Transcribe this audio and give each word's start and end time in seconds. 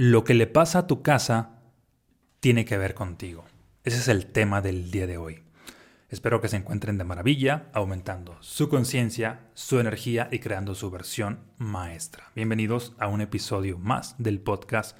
Lo 0.00 0.22
que 0.22 0.34
le 0.34 0.46
pasa 0.46 0.78
a 0.78 0.86
tu 0.86 1.02
casa 1.02 1.58
tiene 2.38 2.64
que 2.64 2.78
ver 2.78 2.94
contigo. 2.94 3.44
Ese 3.82 3.96
es 3.96 4.06
el 4.06 4.26
tema 4.26 4.60
del 4.60 4.92
día 4.92 5.08
de 5.08 5.18
hoy. 5.18 5.42
Espero 6.08 6.40
que 6.40 6.46
se 6.46 6.54
encuentren 6.54 6.98
de 6.98 7.02
maravilla, 7.02 7.66
aumentando 7.72 8.36
su 8.38 8.68
conciencia, 8.68 9.40
su 9.54 9.80
energía 9.80 10.28
y 10.30 10.38
creando 10.38 10.76
su 10.76 10.88
versión 10.92 11.40
maestra. 11.56 12.30
Bienvenidos 12.36 12.94
a 13.00 13.08
un 13.08 13.22
episodio 13.22 13.76
más 13.76 14.14
del 14.18 14.38
podcast 14.38 14.96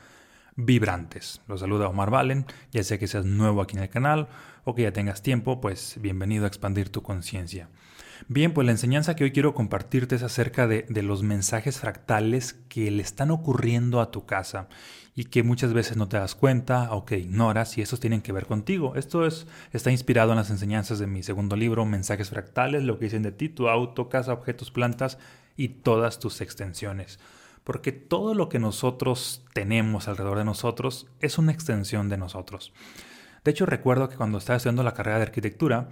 Vibrantes. 0.57 1.43
Los 1.47 1.61
saluda 1.61 1.87
Omar 1.87 2.11
Valen, 2.11 2.47
ya 2.73 2.83
sea 2.83 2.99
que 2.99 3.07
seas 3.07 3.25
nuevo 3.25 3.63
aquí 3.63 3.77
en 3.77 3.85
el 3.85 3.91
canal 3.91 4.27
o 4.65 4.75
que 4.75 4.83
ya 4.83 4.93
tengas 4.93 5.23
tiempo, 5.23 5.61
pues 5.61 5.99
bienvenido 6.01 6.45
a 6.45 6.49
expandir 6.49 6.91
tu 6.91 7.05
conciencia. 7.05 7.69
Bien, 8.27 8.53
pues 8.53 8.67
la 8.67 8.73
enseñanza 8.73 9.15
que 9.15 9.25
hoy 9.25 9.31
quiero 9.31 9.55
compartirte 9.55 10.17
es 10.17 10.23
acerca 10.23 10.67
de, 10.67 10.87
los 11.03 11.23
mensajes 11.23 11.79
fractales 11.79 12.55
que 12.69 12.91
le 12.91 13.03
están 13.03 13.31
ocurriendo 13.31 14.01
a 14.01 14.11
tu 14.11 14.27
casa 14.27 14.69
y 15.15 15.25
que 15.27 15.43
muchas 15.43 15.73
veces 15.73 15.97
no 15.97 16.09
te 16.09 16.17
das 16.17 16.35
cuenta 16.35 16.93
o 16.93 17.05
que 17.05 17.19
ignoras 17.19 17.79
y 17.79 17.83
esos 17.83 18.01
tienen 18.01 18.21
que 18.21 18.33
ver 18.33 18.47
contigo. 18.47 18.95
Esto 18.97 19.25
es, 19.25 19.47
está 19.73 19.93
inspirado 19.93 20.33
en 20.33 20.39
las 20.39 20.51
enseñanzas 20.51 20.99
de 20.99 21.07
mi 21.07 21.23
segundo 21.23 21.55
libro, 21.55 21.85
Mensajes 21.85 22.31
Fractales, 22.31 22.83
lo 22.83 22.99
que 22.99 23.07
dicen 23.07 23.23
de 23.23 23.33
ti, 23.33 23.49
tu 23.49 23.69
auto, 23.69 24.09
casa, 24.09 24.33
objetos, 24.33 24.71
plantas 24.71 25.19
y 25.57 25.69
todas 25.69 26.19
tus 26.19 26.41
extensiones. 26.41 27.21
Porque 27.63 27.93
todo 27.93 28.35
lo 28.35 28.49
que 28.49 28.59
nosotros 28.59 29.45
tenemos 29.53 30.09
alrededor 30.09 30.39
de 30.39 30.45
nosotros 30.45 31.07
es 31.21 31.39
una 31.39 31.53
extensión 31.53 32.09
de 32.09 32.17
nosotros. 32.17 32.73
De 33.45 33.53
hecho, 33.53 33.67
recuerdo 33.67 34.09
que 34.09 34.17
cuando 34.17 34.39
estaba 34.39 34.57
estudiando 34.57 34.83
la 34.83 34.95
carrera 34.95 35.19
de 35.19 35.25
arquitectura, 35.25 35.89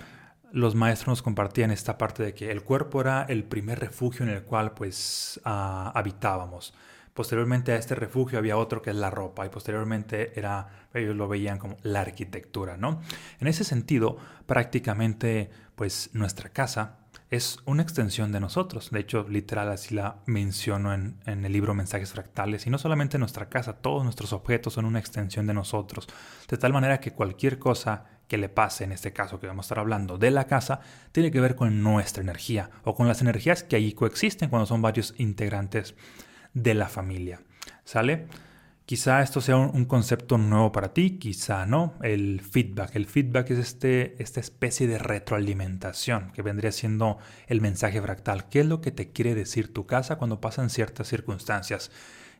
los 0.56 0.74
maestros 0.74 1.08
nos 1.08 1.22
compartían 1.22 1.70
esta 1.70 1.98
parte 1.98 2.22
de 2.22 2.32
que 2.32 2.50
el 2.50 2.62
cuerpo 2.62 3.02
era 3.02 3.26
el 3.28 3.44
primer 3.44 3.78
refugio 3.78 4.24
en 4.24 4.32
el 4.32 4.42
cual 4.42 4.72
pues 4.72 5.38
ah, 5.44 5.92
habitábamos. 5.94 6.72
Posteriormente 7.12 7.72
a 7.72 7.76
este 7.76 7.94
refugio 7.94 8.38
había 8.38 8.56
otro 8.56 8.80
que 8.80 8.88
es 8.88 8.96
la 8.96 9.10
ropa 9.10 9.44
y 9.44 9.50
posteriormente 9.50 10.32
era, 10.34 10.86
ellos 10.94 11.14
lo 11.14 11.28
veían 11.28 11.58
como 11.58 11.76
la 11.82 12.00
arquitectura, 12.00 12.78
¿no? 12.78 13.02
En 13.38 13.48
ese 13.48 13.64
sentido, 13.64 14.16
prácticamente 14.46 15.50
pues 15.74 16.08
nuestra 16.14 16.48
casa 16.48 17.00
es 17.28 17.58
una 17.66 17.82
extensión 17.82 18.32
de 18.32 18.40
nosotros. 18.40 18.90
De 18.90 19.00
hecho, 19.00 19.26
literal 19.28 19.68
así 19.70 19.94
la 19.94 20.22
menciono 20.24 20.94
en, 20.94 21.18
en, 21.26 21.44
el 21.44 21.52
libro 21.52 21.74
Mensajes 21.74 22.12
Fractales. 22.12 22.66
Y 22.66 22.70
no 22.70 22.78
solamente 22.78 23.18
nuestra 23.18 23.50
casa, 23.50 23.74
todos 23.74 24.04
nuestros 24.04 24.32
objetos 24.32 24.72
son 24.74 24.86
una 24.86 25.00
extensión 25.00 25.46
de 25.46 25.52
nosotros. 25.52 26.08
De 26.48 26.56
tal 26.56 26.72
manera 26.72 27.00
que 27.00 27.12
cualquier 27.12 27.58
cosa 27.58 28.15
que 28.28 28.38
le 28.38 28.48
pase, 28.48 28.84
en 28.84 28.92
este 28.92 29.12
caso 29.12 29.38
que 29.40 29.46
vamos 29.46 29.64
a 29.64 29.66
estar 29.66 29.78
hablando 29.78 30.18
de 30.18 30.30
la 30.30 30.44
casa, 30.44 30.80
tiene 31.12 31.30
que 31.30 31.40
ver 31.40 31.54
con 31.54 31.82
nuestra 31.82 32.22
energía 32.22 32.70
o 32.84 32.94
con 32.94 33.08
las 33.08 33.20
energías 33.20 33.62
que 33.62 33.76
ahí 33.76 33.92
coexisten 33.92 34.50
cuando 34.50 34.66
son 34.66 34.82
varios 34.82 35.14
integrantes 35.18 35.94
de 36.54 36.74
la 36.74 36.88
familia. 36.88 37.40
¿Sale? 37.84 38.26
Quizá 38.86 39.20
esto 39.20 39.40
sea 39.40 39.56
un, 39.56 39.84
concepto 39.84 40.38
nuevo 40.38 40.70
para 40.70 40.92
ti, 40.94 41.18
quizá 41.18 41.66
no. 41.66 41.94
El 42.02 42.40
feedback. 42.40 42.94
El 42.94 43.06
feedback 43.06 43.50
es 43.50 43.58
este, 43.58 44.22
esta 44.22 44.38
especie 44.38 44.86
de 44.86 44.98
retroalimentación 44.98 46.30
que 46.30 46.42
vendría 46.42 46.70
siendo 46.70 47.18
el 47.48 47.60
mensaje 47.60 48.00
fractal. 48.00 48.48
¿Qué 48.48 48.60
es 48.60 48.66
lo 48.66 48.80
que 48.80 48.92
te 48.92 49.10
quiere 49.10 49.34
decir 49.34 49.72
tu 49.74 49.86
casa 49.86 50.18
cuando 50.18 50.40
pasan 50.40 50.70
ciertas 50.70 51.08
circunstancias? 51.08 51.90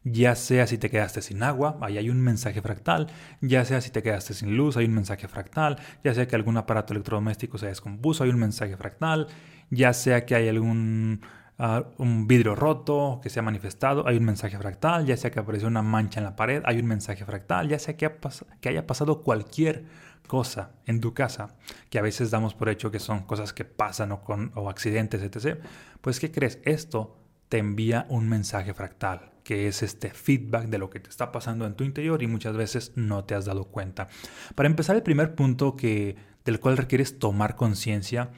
Ya 0.09 0.37
sea 0.37 0.69
si 0.69 0.79
te 0.79 0.89
quedaste 0.89 1.21
sin 1.21 1.43
agua, 1.43 1.79
ahí 1.81 1.99
hay 1.99 2.11
un 2.11 2.21
mensaje 2.21 2.63
fractal, 2.63 3.09
ya 3.41 3.65
sea 3.65 3.81
si 3.81 3.91
te 3.91 4.05
quedaste 4.05 4.35
sin 4.35 4.57
luz, 4.57 4.77
hay 4.77 4.85
un 4.85 4.95
mensaje 4.95 5.27
fractal, 5.27 5.79
ya 6.05 6.15
sea 6.15 6.29
que 6.29 6.37
algún 6.37 6.57
aparato 6.57 6.93
electrodoméstico 6.93 7.59
se 7.59 7.67
descompuso, 7.67 8.23
hay 8.23 8.31
un 8.31 8.39
mensaje 8.39 8.77
fractal, 8.77 9.27
ya 9.69 9.93
sea 9.93 10.25
que 10.25 10.37
hay 10.37 10.49
algún 10.49 11.23
ah, 11.59 11.87
un 11.99 12.29
vidrio 12.29 12.55
roto 12.55 13.19
que 13.21 13.31
se 13.31 13.41
ha 13.41 13.43
manifestado, 13.43 14.07
hay 14.07 14.19
un 14.19 14.25
mensaje 14.25 14.57
fractal, 14.57 15.07
ya 15.07 15.17
sea 15.17 15.33
que 15.33 15.41
apareció 15.41 15.67
una 15.67 15.83
mancha 15.83 16.21
en 16.21 16.25
la 16.25 16.37
pared, 16.37 16.63
hay 16.67 16.79
un 16.79 16.87
mensaje 16.87 17.25
fractal, 17.25 17.69
ya 17.69 17.81
sea 17.81 17.97
que, 17.97 18.09
que 18.61 18.69
haya 18.69 18.87
pasado 18.87 19.23
cualquier 19.25 19.87
cosa 20.29 20.71
en 20.87 21.01
tu 21.01 21.15
casa, 21.15 21.57
que 21.91 21.99
a 21.99 22.03
veces 22.03 22.31
damos 22.31 22.55
por 22.55 22.69
hecho 22.69 22.93
que 22.93 23.01
son 23.01 23.25
cosas 23.25 23.53
que 23.53 23.65
pasan 23.65 24.13
o, 24.13 24.23
con, 24.23 24.53
o 24.55 24.71
accidentes, 24.71 25.21
etc., 25.21 25.59
pues 26.01 26.21
¿qué 26.21 26.31
crees? 26.31 26.61
Esto 26.65 27.26
te 27.49 27.59
envía 27.59 28.07
un 28.09 28.29
mensaje 28.29 28.75
fractal 28.75 29.33
que 29.47 29.69
es 29.69 29.85
este 29.85 30.11
feedback 30.11 30.67
de 30.67 30.79
lo 30.79 30.91
que 30.91 30.99
te 30.99 31.09
está 31.09 31.31
pasando 31.31 31.67
en 31.67 31.77
tu 31.77 31.85
interior 31.85 32.21
y 32.21 32.27
muchas 32.27 32.57
veces 32.57 32.91
no 32.97 33.25
te 33.25 33.37
has 33.37 33.45
dado 33.45 33.67
cuenta. 33.67 34.09
Para 34.57 34.69
empezar, 34.69 34.97
el 34.97 35.05
primer 35.05 35.37
punto 35.37 35.77
que, 35.77 36.17
del 36.45 36.59
cual 36.59 36.77
requieres 36.77 37.21
tomar 37.21 37.55
conciencia 37.55 38.31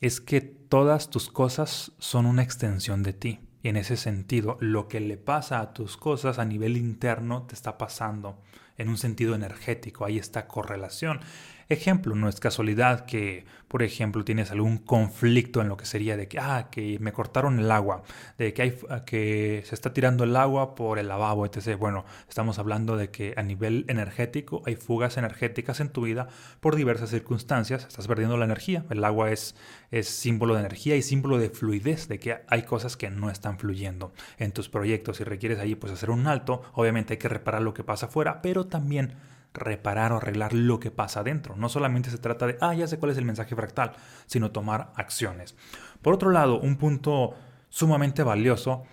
es 0.00 0.18
que 0.22 0.40
todas 0.40 1.10
tus 1.10 1.28
cosas 1.28 1.92
son 1.98 2.24
una 2.24 2.42
extensión 2.42 3.02
de 3.02 3.12
ti. 3.12 3.40
Y 3.62 3.68
en 3.68 3.76
ese 3.76 3.98
sentido, 3.98 4.56
lo 4.60 4.88
que 4.88 5.00
le 5.00 5.18
pasa 5.18 5.60
a 5.60 5.74
tus 5.74 5.98
cosas 5.98 6.38
a 6.38 6.46
nivel 6.46 6.78
interno 6.78 7.42
te 7.42 7.54
está 7.54 7.76
pasando 7.76 8.40
en 8.78 8.88
un 8.88 8.96
sentido 8.96 9.34
energético. 9.34 10.06
Hay 10.06 10.18
esta 10.18 10.46
correlación. 10.46 11.20
Ejemplo, 11.68 12.14
no 12.14 12.28
es 12.28 12.38
casualidad 12.38 13.06
que, 13.06 13.44
por 13.66 13.82
ejemplo, 13.82 14.24
tienes 14.24 14.52
algún 14.52 14.78
conflicto 14.78 15.60
en 15.60 15.68
lo 15.68 15.76
que 15.76 15.84
sería 15.84 16.16
de 16.16 16.28
que, 16.28 16.38
ah, 16.38 16.68
que 16.70 17.00
me 17.00 17.12
cortaron 17.12 17.58
el 17.58 17.72
agua, 17.72 18.04
de 18.38 18.54
que, 18.54 18.62
hay, 18.62 18.78
que 19.04 19.64
se 19.66 19.74
está 19.74 19.92
tirando 19.92 20.22
el 20.22 20.36
agua 20.36 20.76
por 20.76 21.00
el 21.00 21.08
lavabo, 21.08 21.44
etc. 21.44 21.76
Bueno, 21.76 22.04
estamos 22.28 22.60
hablando 22.60 22.96
de 22.96 23.10
que 23.10 23.34
a 23.36 23.42
nivel 23.42 23.84
energético 23.88 24.62
hay 24.64 24.76
fugas 24.76 25.16
energéticas 25.16 25.80
en 25.80 25.88
tu 25.88 26.02
vida 26.02 26.28
por 26.60 26.76
diversas 26.76 27.10
circunstancias, 27.10 27.84
estás 27.84 28.06
perdiendo 28.06 28.36
la 28.36 28.44
energía. 28.44 28.84
El 28.88 29.02
agua 29.04 29.32
es, 29.32 29.56
es 29.90 30.08
símbolo 30.08 30.54
de 30.54 30.60
energía 30.60 30.94
y 30.94 31.02
símbolo 31.02 31.36
de 31.38 31.50
fluidez, 31.50 32.06
de 32.06 32.20
que 32.20 32.44
hay 32.46 32.62
cosas 32.62 32.96
que 32.96 33.10
no 33.10 33.28
están 33.28 33.58
fluyendo 33.58 34.12
en 34.38 34.52
tus 34.52 34.68
proyectos. 34.68 35.16
Si 35.16 35.24
requieres 35.24 35.58
ahí 35.58 35.74
pues 35.74 35.92
hacer 35.92 36.10
un 36.10 36.28
alto, 36.28 36.62
obviamente 36.74 37.14
hay 37.14 37.18
que 37.18 37.28
reparar 37.28 37.62
lo 37.62 37.74
que 37.74 37.82
pasa 37.82 38.06
afuera, 38.06 38.40
pero 38.40 38.68
también 38.68 39.14
reparar 39.56 40.12
o 40.12 40.16
arreglar 40.16 40.52
lo 40.52 40.78
que 40.80 40.90
pasa 40.90 41.20
adentro. 41.20 41.56
No 41.56 41.68
solamente 41.68 42.10
se 42.10 42.18
trata 42.18 42.46
de, 42.46 42.58
ah, 42.60 42.74
ya 42.74 42.86
sé 42.86 42.98
cuál 42.98 43.12
es 43.12 43.18
el 43.18 43.24
mensaje 43.24 43.56
fractal, 43.56 43.92
sino 44.26 44.52
tomar 44.52 44.92
acciones. 44.96 45.56
Por 46.02 46.14
otro 46.14 46.30
lado, 46.30 46.60
un 46.60 46.76
punto 46.76 47.34
sumamente 47.68 48.22
valioso, 48.22 48.84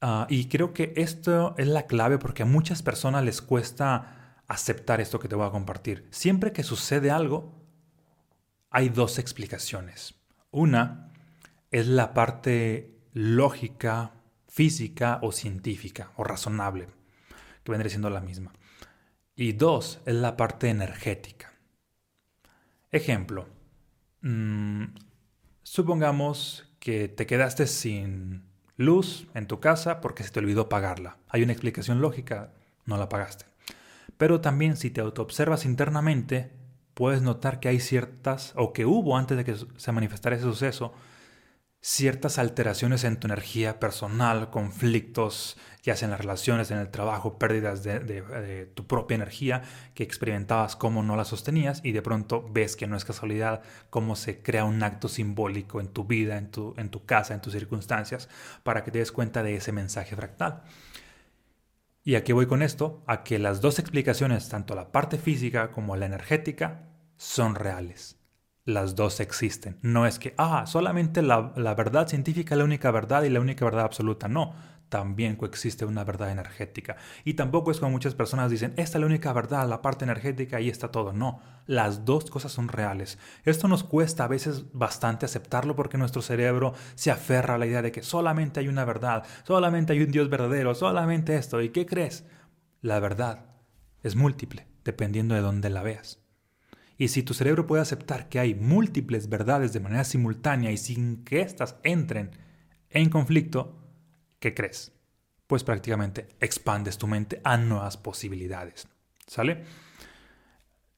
ah, 0.00 0.26
y 0.28 0.48
creo 0.48 0.72
que 0.72 0.92
esto 0.96 1.54
es 1.58 1.66
la 1.66 1.86
clave 1.86 2.18
porque 2.18 2.42
a 2.44 2.46
muchas 2.46 2.82
personas 2.82 3.24
les 3.24 3.42
cuesta 3.42 4.42
aceptar 4.46 5.00
esto 5.00 5.18
que 5.18 5.28
te 5.28 5.34
voy 5.34 5.46
a 5.46 5.50
compartir. 5.50 6.06
Siempre 6.10 6.52
que 6.52 6.62
sucede 6.62 7.10
algo, 7.10 7.52
hay 8.70 8.88
dos 8.88 9.18
explicaciones. 9.18 10.14
Una 10.50 11.12
es 11.70 11.86
la 11.86 12.14
parte 12.14 13.00
lógica, 13.12 14.12
física 14.48 15.18
o 15.22 15.32
científica 15.32 16.12
o 16.16 16.24
razonable, 16.24 16.88
que 17.64 17.72
vendría 17.72 17.90
siendo 17.90 18.10
la 18.10 18.20
misma. 18.20 18.52
Y 19.38 19.52
dos, 19.52 20.00
es 20.06 20.14
la 20.14 20.34
parte 20.38 20.70
energética. 20.70 21.52
Ejemplo, 22.90 23.46
mm, 24.22 24.84
supongamos 25.62 26.72
que 26.80 27.08
te 27.08 27.26
quedaste 27.26 27.66
sin 27.66 28.44
luz 28.78 29.26
en 29.34 29.46
tu 29.46 29.60
casa 29.60 30.00
porque 30.00 30.22
se 30.22 30.30
te 30.30 30.40
olvidó 30.40 30.70
pagarla. 30.70 31.18
Hay 31.28 31.42
una 31.42 31.52
explicación 31.52 32.00
lógica, 32.00 32.54
no 32.86 32.96
la 32.96 33.10
pagaste. 33.10 33.44
Pero 34.16 34.40
también 34.40 34.78
si 34.78 34.90
te 34.90 35.02
autoobservas 35.02 35.66
internamente, 35.66 36.50
puedes 36.94 37.20
notar 37.20 37.60
que 37.60 37.68
hay 37.68 37.78
ciertas, 37.78 38.54
o 38.56 38.72
que 38.72 38.86
hubo 38.86 39.18
antes 39.18 39.36
de 39.36 39.44
que 39.44 39.54
se 39.76 39.92
manifestara 39.92 40.36
ese 40.36 40.46
suceso, 40.46 40.94
ciertas 41.86 42.38
alteraciones 42.38 43.04
en 43.04 43.16
tu 43.16 43.28
energía 43.28 43.78
personal, 43.78 44.50
conflictos, 44.50 45.56
ya 45.84 45.94
sea 45.94 46.06
en 46.06 46.10
las 46.10 46.20
relaciones, 46.20 46.72
en 46.72 46.78
el 46.78 46.90
trabajo, 46.90 47.38
pérdidas 47.38 47.84
de, 47.84 48.68
tu 48.74 48.88
propia 48.88 49.14
energía 49.14 49.62
que 49.94 50.02
experimentabas 50.02 50.74
cómo 50.74 51.04
no 51.04 51.14
la 51.14 51.24
sostenías 51.24 51.80
y 51.84 51.92
de 51.92 52.02
pronto 52.02 52.44
ves 52.50 52.74
que 52.74 52.88
no 52.88 52.96
es 52.96 53.04
casualidad 53.04 53.62
cómo 53.88 54.16
se 54.16 54.42
crea 54.42 54.64
un 54.64 54.82
acto 54.82 55.06
simbólico 55.06 55.80
en 55.80 55.86
tu 55.86 56.02
vida, 56.02 56.38
en 56.38 56.50
tu, 56.50 56.74
en 56.76 56.90
tu 56.90 57.06
casa, 57.06 57.34
en 57.34 57.40
tus 57.40 57.52
circunstancias, 57.52 58.28
para 58.64 58.82
que 58.82 58.90
te 58.90 58.98
des 58.98 59.12
cuenta 59.12 59.44
de 59.44 59.54
ese 59.54 59.70
mensaje 59.70 60.16
fractal. 60.16 60.64
¿Y 62.02 62.16
a 62.16 62.24
qué 62.24 62.32
voy 62.32 62.46
con 62.46 62.62
esto? 62.62 63.04
A 63.06 63.22
que 63.22 63.38
las 63.38 63.60
dos 63.60 63.78
explicaciones, 63.78 64.48
tanto 64.48 64.74
la 64.74 64.90
parte 64.90 65.18
física 65.18 65.70
como 65.70 65.94
la 65.94 66.06
energética, 66.06 66.88
son 67.16 67.54
reales 67.54 68.15
las 68.66 68.96
dos 68.96 69.20
existen. 69.20 69.78
No 69.80 70.06
es 70.06 70.18
que, 70.18 70.34
ah, 70.36 70.66
solamente 70.66 71.22
la, 71.22 71.52
la, 71.56 71.74
verdad 71.74 72.08
científica 72.08 72.54
es 72.54 72.58
la 72.58 72.64
única 72.64 72.90
verdad 72.90 73.22
y 73.22 73.30
la 73.30 73.40
única 73.40 73.64
verdad 73.64 73.84
absoluta. 73.84 74.26
No, 74.28 74.54
también 74.88 75.36
coexiste 75.36 75.84
una 75.84 76.02
verdad 76.02 76.32
energética. 76.32 76.96
Y 77.24 77.34
tampoco 77.34 77.70
es 77.70 77.78
como 77.78 77.92
muchas 77.92 78.16
personas 78.16 78.50
dicen, 78.50 78.74
esta 78.76 78.98
es 78.98 79.00
la 79.00 79.06
única 79.06 79.32
verdad, 79.32 79.68
la 79.68 79.82
parte 79.82 80.04
energética, 80.04 80.60
y 80.60 80.68
está 80.68 80.90
todo. 80.90 81.12
No, 81.12 81.40
las 81.66 82.04
dos 82.04 82.28
cosas 82.28 82.50
son 82.50 82.66
reales. 82.66 83.18
Esto 83.44 83.68
nos 83.68 83.84
cuesta 83.84 84.24
a 84.24 84.28
veces 84.28 84.64
bastante 84.72 85.26
aceptarlo 85.26 85.76
porque 85.76 85.96
nuestro 85.96 86.20
cerebro 86.20 86.74
se 86.96 87.12
aferra 87.12 87.54
a 87.54 87.58
la 87.58 87.66
idea 87.66 87.82
de 87.82 87.92
que 87.92 88.02
solamente 88.02 88.58
hay 88.58 88.66
una 88.66 88.84
verdad, 88.84 89.24
solamente 89.44 89.92
hay 89.92 90.02
un 90.02 90.10
Dios 90.10 90.28
verdadero, 90.28 90.74
solamente 90.74 91.36
esto. 91.36 91.62
¿Y 91.62 91.68
qué 91.68 91.86
crees? 91.86 92.24
La 92.82 92.98
verdad 92.98 93.46
es 94.02 94.16
múltiple, 94.16 94.66
dependiendo 94.84 95.36
de 95.36 95.40
dónde 95.40 95.70
la 95.70 95.84
veas. 95.84 96.25
Y 96.98 97.08
si 97.08 97.22
tu 97.22 97.34
cerebro 97.34 97.66
puede 97.66 97.82
aceptar 97.82 98.28
que 98.28 98.38
hay 98.38 98.54
múltiples 98.54 99.28
verdades 99.28 99.72
de 99.72 99.80
manera 99.80 100.04
simultánea 100.04 100.70
y 100.70 100.76
sin 100.76 101.24
que 101.24 101.40
éstas 101.40 101.76
entren 101.82 102.30
en 102.90 103.10
conflicto, 103.10 103.78
¿qué 104.38 104.54
crees? 104.54 104.96
pues 105.46 105.64
prácticamente 105.64 106.28
expandes 106.40 106.98
tu 106.98 107.06
mente 107.06 107.40
a 107.44 107.56
nuevas 107.56 107.96
posibilidades. 107.96 108.88
¿Sale? 109.26 109.64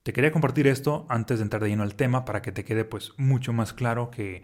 Te 0.03 0.13
quería 0.13 0.33
compartir 0.33 0.67
esto 0.67 1.07
antes 1.09 1.39
de 1.39 1.43
entrar 1.45 1.63
de 1.63 1.69
lleno 1.69 1.83
al 1.83 1.95
tema 1.95 2.25
para 2.25 2.41
que 2.41 2.53
te 2.53 2.65
quede 2.65 2.85
pues 2.85 3.13
mucho 3.19 3.53
más 3.53 3.73
claro 3.73 4.11
que 4.11 4.43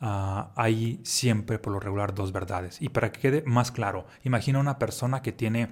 ah, 0.00 0.52
hay 0.56 1.00
siempre 1.04 1.58
por 1.58 1.72
lo 1.72 1.80
regular 1.80 2.14
dos 2.14 2.32
verdades. 2.32 2.82
Y 2.82 2.88
para 2.88 3.12
que 3.12 3.20
quede 3.20 3.42
más 3.46 3.70
claro, 3.70 4.06
imagina 4.24 4.58
una 4.58 4.78
persona 4.78 5.22
que 5.22 5.32
tiene 5.32 5.68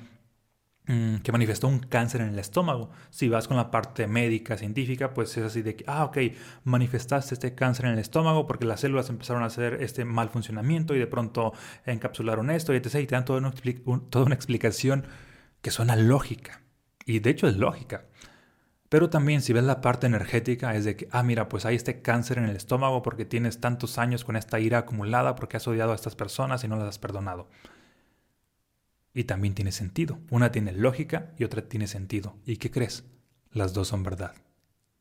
que 0.85 1.31
manifestó 1.31 1.69
un 1.69 1.79
cáncer 1.79 2.23
en 2.23 2.31
el 2.31 2.39
estómago. 2.39 2.91
Si 3.11 3.29
vas 3.29 3.47
con 3.47 3.57
la 3.57 3.71
parte 3.71 4.07
médica, 4.09 4.57
científica, 4.57 5.15
pues 5.15 5.37
es 5.37 5.45
así 5.45 5.63
de 5.63 5.77
que, 5.77 5.85
ah, 5.87 6.05
ok, 6.05 6.19
manifestaste 6.65 7.35
este 7.35 7.55
cáncer 7.55 7.87
en 7.87 7.93
el 7.93 7.99
estómago 8.01 8.47
porque 8.47 8.65
las 8.65 8.81
células 8.81 9.09
empezaron 9.09 9.43
a 9.45 9.47
hacer 9.47 9.75
este 9.81 10.05
mal 10.05 10.29
funcionamiento 10.29 10.95
y 10.95 10.99
de 10.99 11.07
pronto 11.07 11.53
encapsularon 11.87 12.51
esto 12.51 12.75
y 12.75 12.79
etc. 12.79 12.97
Y 12.97 13.07
te 13.07 13.15
dan 13.15 13.25
toda 13.25 13.39
una, 13.39 13.53
toda 14.11 14.25
una 14.25 14.35
explicación 14.35 15.07
que 15.61 15.71
suena 15.71 15.95
lógica. 15.95 16.63
Y 17.07 17.21
de 17.21 17.31
hecho 17.31 17.47
es 17.47 17.57
lógica. 17.57 18.07
Pero 18.89 19.09
también 19.09 19.41
si 19.41 19.53
ves 19.53 19.65
la 19.65 19.81
parte 19.81 20.07
energética 20.07 20.75
es 20.75 20.85
de 20.85 20.97
que, 20.97 21.09
ah, 21.13 21.23
mira, 21.23 21.49
pues 21.49 21.65
hay 21.65 21.77
este 21.77 22.03
cáncer 22.03 22.39
en 22.39 22.45
el 22.45 22.57
estómago 22.57 23.03
porque 23.03 23.25
tienes 23.25 23.61
tantos 23.61 23.99
años 23.99 24.25
con 24.25 24.37
esta 24.37 24.61
ira 24.61 24.79
acumulada 24.79 25.35
porque 25.35 25.57
has 25.57 25.67
odiado 25.67 25.93
a 25.93 25.95
estas 25.95 26.15
personas 26.17 26.63
y 26.65 26.69
no 26.69 26.77
las 26.77 26.89
has 26.89 26.99
perdonado. 26.99 27.49
Y 29.15 29.25
también 29.25 29.55
tiene 29.55 29.73
sentido. 29.73 30.19
Una 30.31 30.53
tiene 30.53 30.73
lógica 30.73 31.33
y 31.39 31.45
otra 31.45 31.69
tiene 31.69 31.87
sentido. 31.87 32.37
¿Y 32.47 32.57
qué 32.57 32.71
crees? 32.71 33.05
Las 33.51 33.75
dos 33.75 33.89
son 33.89 34.03
verdad. 34.03 34.35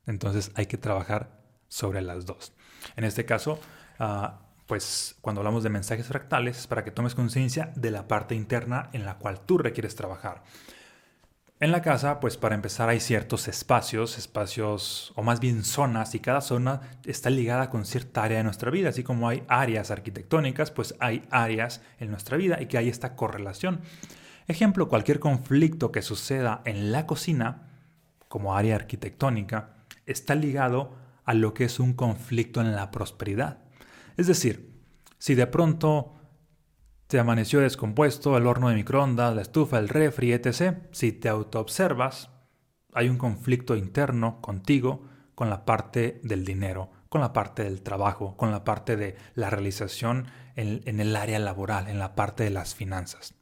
Entonces 0.06 0.52
hay 0.56 0.66
que 0.66 0.78
trabajar 0.78 1.42
sobre 1.68 2.02
las 2.02 2.26
dos. 2.26 2.54
En 2.96 3.06
este 3.06 3.26
caso, 3.26 3.60
ah, 4.00 4.50
pues 4.68 5.18
cuando 5.22 5.42
hablamos 5.42 5.64
de 5.64 5.70
mensajes 5.70 6.08
fractales 6.08 6.60
es 6.60 6.68
para 6.68 6.84
que 6.84 6.92
tomes 6.92 7.16
conciencia 7.16 7.72
de 7.76 7.92
la 7.92 8.08
parte 8.08 8.36
interna 8.36 8.90
en 8.94 9.06
la 9.06 9.18
cual 9.18 9.42
tú 9.46 9.58
requieres 9.58 9.96
trabajar. 9.96 10.44
En 11.62 11.72
la 11.72 11.84
casa, 11.84 12.20
pues 12.20 12.38
para 12.38 12.56
empezar 12.56 12.90
hay 12.90 13.00
ciertos 13.00 13.48
espacios, 13.48 14.18
espacios 14.18 15.14
o 15.16 15.22
más 15.22 15.40
bien 15.40 15.64
zonas 15.64 16.16
y 16.16 16.20
cada 16.20 16.42
zona 16.42 16.82
está 17.06 17.30
ligada 17.30 17.70
con 17.70 17.86
cierta 17.86 18.24
área 18.24 18.40
de 18.40 18.44
nuestra 18.44 18.72
vida, 18.72 18.90
así 18.90 19.04
como 19.04 19.30
hay 19.30 19.44
áreas 19.48 19.92
arquitectónicas, 19.92 20.72
pues 20.72 20.96
hay 21.00 21.24
áreas 21.30 21.84
en 22.00 22.10
nuestra 22.10 22.36
vida 22.36 22.60
y 22.60 22.66
que 22.66 22.80
hay 22.80 22.90
esta 22.90 23.16
correlación. 23.16 23.82
Ejemplo, 24.48 24.90
cualquier 24.90 25.20
conflicto 25.20 25.92
que 25.92 26.02
suceda 26.02 26.64
en 26.66 26.92
la 26.92 27.06
cocina, 27.06 27.70
como 28.28 28.56
área 28.56 28.74
arquitectónica, 28.74 29.76
está 30.08 30.34
ligado 30.34 30.96
a 31.26 31.36
lo 31.36 31.54
que 31.54 31.66
es 31.66 31.80
un 31.80 31.94
conflicto 31.94 32.62
en 32.62 32.76
la 32.76 32.90
prosperidad. 32.90 33.60
Es 34.18 34.26
decir, 34.26 34.74
si 35.20 35.36
de 35.36 35.46
pronto 35.46 36.16
te 37.12 37.20
amaneció 37.20 37.60
descompuesto 37.60 38.38
el 38.38 38.48
horno 38.48 38.70
de 38.70 38.76
microondas, 38.76 39.36
la 39.36 39.42
estufa, 39.42 39.80
el 39.80 39.90
refri, 39.90 40.32
etc. 40.32 40.78
Si 40.94 41.12
te 41.12 41.28
autoobservas, 41.28 42.30
hay 42.94 43.10
un 43.10 43.18
conflicto 43.18 43.76
interno 43.76 44.40
contigo 44.40 45.04
con 45.36 45.50
la 45.50 45.66
parte 45.66 46.22
del 46.24 46.46
dinero, 46.46 46.90
con 47.10 47.20
la 47.20 47.34
parte 47.34 47.66
del 47.66 47.82
trabajo, 47.82 48.38
con 48.38 48.50
la 48.50 48.64
parte 48.64 48.96
de 48.96 49.18
la 49.36 49.50
realización 49.50 50.28
en, 50.56 51.02
el 51.02 51.14
área 51.18 51.38
laboral, 51.40 51.90
en 51.90 52.00
la 52.00 52.16
parte 52.16 52.46
de 52.46 52.50
las 52.50 52.76
finanzas. 52.76 53.34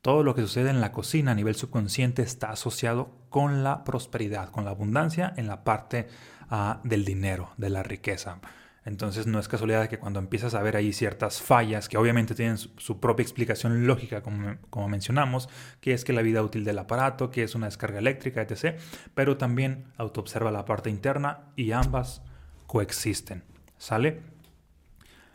Todo 0.00 0.22
lo 0.22 0.34
que 0.34 0.40
sucede 0.40 0.70
en 0.70 0.80
la 0.80 0.92
cocina 0.92 1.32
a 1.32 1.34
nivel 1.34 1.54
subconsciente 1.54 2.22
está 2.22 2.48
asociado 2.48 3.10
con 3.28 3.62
la 3.62 3.84
prosperidad, 3.84 4.48
con 4.48 4.64
la 4.64 4.70
abundancia 4.70 5.34
en 5.36 5.48
la 5.48 5.64
parte 5.64 6.08
uh, 6.50 6.76
del 6.82 7.04
dinero, 7.04 7.50
de 7.58 7.68
la 7.68 7.82
riqueza. 7.82 8.40
Entonces 8.86 9.26
no 9.26 9.40
es 9.40 9.48
casualidad 9.48 9.88
que 9.88 9.98
cuando 9.98 10.20
empiezas 10.20 10.54
a 10.54 10.62
ver 10.62 10.76
ahí 10.76 10.92
ciertas 10.92 11.42
fallas, 11.42 11.88
que 11.88 11.98
obviamente 11.98 12.36
tienen 12.36 12.56
su, 12.56 13.00
propia 13.00 13.24
explicación 13.24 13.84
lógica, 13.84 14.22
como, 14.22 14.88
mencionamos, 14.88 15.48
que 15.80 15.92
es 15.92 16.04
que 16.04 16.12
la 16.12 16.22
vida 16.22 16.40
útil 16.40 16.64
del 16.64 16.78
aparato, 16.78 17.32
que 17.32 17.42
es 17.42 17.56
una 17.56 17.66
descarga 17.66 17.98
eléctrica, 17.98 18.42
etc., 18.42 18.78
pero 19.12 19.36
también 19.36 19.86
autoobserva 19.98 20.52
la 20.52 20.64
parte 20.64 20.88
interna 20.88 21.40
y 21.56 21.72
ambas 21.72 22.22
coexisten. 22.68 23.42
¿Sale? 23.76 24.22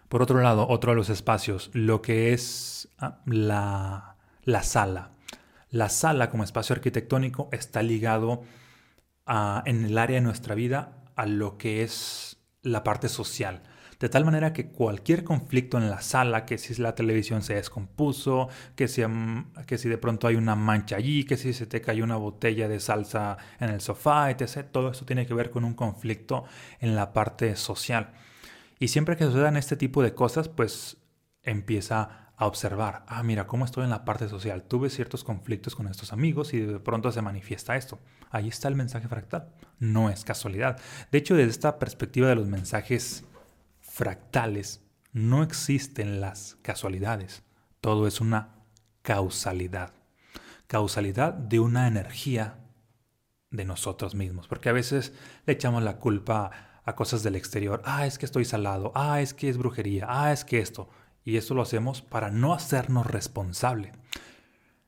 Por 0.07 0.21
otro 0.21 0.39
lado, 0.39 0.65
otro 0.69 0.93
de 0.93 0.95
los 0.95 1.09
espacios, 1.09 1.71
lo 1.73 2.01
que 2.01 2.31
es 2.31 2.87
ah, 2.99 3.19
la, 3.25 4.15
la 4.43 4.63
sala. 4.63 5.11
La 5.69 5.89
sala 5.89 6.29
como 6.29 6.45
espacio 6.45 6.73
arquitectónico 6.73 7.49
está 7.51 7.83
ligado 7.83 8.43
a, 9.25 9.61
en 9.65 9.83
el 9.83 9.97
área 9.97 10.15
de 10.15 10.21
nuestra 10.21 10.55
vida 10.55 11.03
a 11.17 11.25
lo 11.25 11.57
que 11.57 11.83
es 11.83 12.30
la 12.63 12.83
parte 12.83 13.09
social. 13.09 13.61
De 13.99 14.09
tal 14.09 14.25
manera 14.25 14.51
que 14.51 14.67
cualquier 14.67 15.23
conflicto 15.23 15.77
en 15.77 15.87
la 15.89 16.01
sala, 16.01 16.43
que 16.43 16.57
si 16.57 16.73
la 16.81 16.95
televisión 16.95 17.43
se 17.43 17.53
descompuso, 17.53 18.49
que 18.75 18.87
si, 18.87 19.03
que 19.67 19.77
si 19.77 19.89
de 19.89 19.99
pronto 19.99 20.25
hay 20.25 20.35
una 20.35 20.55
mancha 20.55 20.95
allí, 20.95 21.23
que 21.23 21.37
si 21.37 21.53
se 21.53 21.67
te 21.67 21.81
cayó 21.81 22.03
una 22.03 22.15
botella 22.15 22.67
de 22.67 22.79
salsa 22.79 23.37
en 23.59 23.69
el 23.69 23.79
sofá, 23.79 24.31
etc., 24.31 24.65
todo 24.71 24.89
eso 24.89 25.05
tiene 25.05 25.27
que 25.27 25.35
ver 25.35 25.51
con 25.51 25.63
un 25.65 25.75
conflicto 25.75 26.45
en 26.79 26.95
la 26.95 27.13
parte 27.13 27.55
social. 27.55 28.13
Y 28.79 28.87
siempre 28.87 29.17
que 29.17 29.25
sucedan 29.25 29.55
este 29.55 29.77
tipo 29.77 30.01
de 30.01 30.15
cosas, 30.15 30.49
pues 30.49 30.97
empieza 31.43 32.30
a 32.41 32.47
observar, 32.47 33.03
ah, 33.07 33.21
mira, 33.21 33.45
cómo 33.45 33.65
estoy 33.65 33.83
en 33.83 33.91
la 33.91 34.03
parte 34.03 34.27
social. 34.27 34.63
Tuve 34.63 34.89
ciertos 34.89 35.23
conflictos 35.23 35.75
con 35.75 35.87
estos 35.87 36.11
amigos 36.11 36.55
y 36.55 36.59
de 36.59 36.79
pronto 36.79 37.11
se 37.11 37.21
manifiesta 37.21 37.75
esto. 37.75 37.99
Ahí 38.31 38.47
está 38.47 38.67
el 38.67 38.73
mensaje 38.73 39.07
fractal. 39.07 39.53
No 39.77 40.09
es 40.09 40.25
casualidad. 40.25 40.79
De 41.11 41.19
hecho, 41.19 41.35
desde 41.35 41.51
esta 41.51 41.77
perspectiva 41.77 42.29
de 42.29 42.33
los 42.33 42.47
mensajes 42.47 43.25
fractales, 43.79 44.81
no 45.13 45.43
existen 45.43 46.19
las 46.19 46.57
casualidades. 46.63 47.43
Todo 47.79 48.07
es 48.07 48.19
una 48.19 48.55
causalidad. 49.03 49.93
Causalidad 50.65 51.33
de 51.33 51.59
una 51.59 51.87
energía 51.87 52.57
de 53.51 53.65
nosotros 53.65 54.15
mismos. 54.15 54.47
Porque 54.47 54.69
a 54.69 54.73
veces 54.73 55.13
le 55.45 55.53
echamos 55.53 55.83
la 55.83 55.97
culpa 55.97 56.81
a 56.85 56.95
cosas 56.95 57.21
del 57.21 57.35
exterior. 57.35 57.83
Ah, 57.85 58.07
es 58.07 58.17
que 58.17 58.25
estoy 58.25 58.45
salado. 58.45 58.91
Ah, 58.95 59.21
es 59.21 59.35
que 59.35 59.47
es 59.47 59.59
brujería. 59.59 60.07
Ah, 60.09 60.33
es 60.33 60.43
que 60.43 60.57
esto. 60.57 60.89
Y 61.23 61.37
esto 61.37 61.53
lo 61.53 61.61
hacemos 61.61 62.01
para 62.01 62.31
no 62.31 62.53
hacernos 62.53 63.05
responsable. 63.05 63.91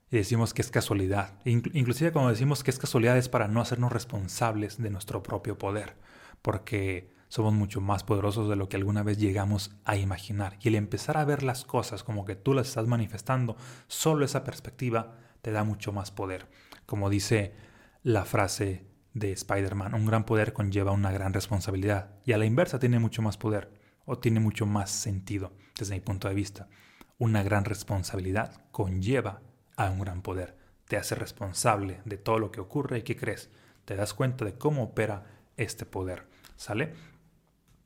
Y 0.09 0.17
decimos 0.17 0.53
que 0.53 0.61
es 0.61 0.71
casualidad. 0.71 1.39
Inclusive 1.45 2.11
cuando 2.11 2.31
decimos 2.31 2.63
que 2.63 2.71
es 2.71 2.79
casualidad 2.79 3.17
es 3.17 3.29
para 3.29 3.47
no 3.47 3.61
hacernos 3.61 3.91
responsables 3.91 4.81
de 4.81 4.89
nuestro 4.89 5.23
propio 5.23 5.57
poder. 5.57 5.95
Porque 6.41 7.11
somos 7.29 7.53
mucho 7.53 7.81
más 7.81 8.03
poderosos 8.03 8.47
de 8.47 8.55
lo 8.55 8.69
que 8.69 8.77
alguna 8.77 9.01
vez 9.01 9.17
llegamos 9.17 9.71
a 9.85 9.95
imaginar. 9.95 10.57
Y 10.61 10.67
el 10.67 10.75
empezar 10.75 11.17
a 11.17 11.25
ver 11.25 11.41
las 11.41 11.65
cosas 11.65 12.03
como 12.03 12.25
que 12.25 12.35
tú 12.35 12.53
las 12.53 12.67
estás 12.67 12.87
manifestando, 12.87 13.57
solo 13.87 14.23
esa 14.23 14.43
perspectiva 14.43 15.17
te 15.41 15.51
da 15.51 15.63
mucho 15.63 15.91
más 15.91 16.11
poder. 16.11 16.47
Como 16.85 17.09
dice 17.09 17.55
la 18.03 18.25
frase 18.25 18.85
de 19.13 19.31
Spider-Man, 19.31 19.95
un 19.95 20.05
gran 20.05 20.25
poder 20.25 20.53
conlleva 20.53 20.91
una 20.91 21.11
gran 21.11 21.33
responsabilidad. 21.33 22.11
Y 22.23 22.33
a 22.33 22.37
la 22.37 22.45
inversa 22.45 22.77
tiene 22.77 22.99
mucho 22.99 23.23
más 23.23 23.37
poder 23.37 23.71
o 24.05 24.17
tiene 24.17 24.39
mucho 24.39 24.65
más 24.65 24.91
sentido 24.91 25.53
desde 25.77 25.95
mi 25.95 26.01
punto 26.01 26.27
de 26.27 26.35
vista. 26.35 26.67
Una 27.17 27.43
gran 27.43 27.65
responsabilidad 27.65 28.65
conlleva 28.71 29.41
a 29.75 29.89
un 29.89 29.99
gran 29.99 30.21
poder. 30.21 30.57
Te 30.87 30.97
hace 30.97 31.15
responsable 31.15 32.01
de 32.05 32.17
todo 32.17 32.39
lo 32.39 32.51
que 32.51 32.61
ocurre 32.61 32.99
y 32.99 33.03
que 33.03 33.15
crees. 33.15 33.49
Te 33.85 33.95
das 33.95 34.13
cuenta 34.13 34.45
de 34.45 34.57
cómo 34.57 34.83
opera 34.83 35.25
este 35.57 35.85
poder. 35.85 36.27
¿Sale? 36.55 36.93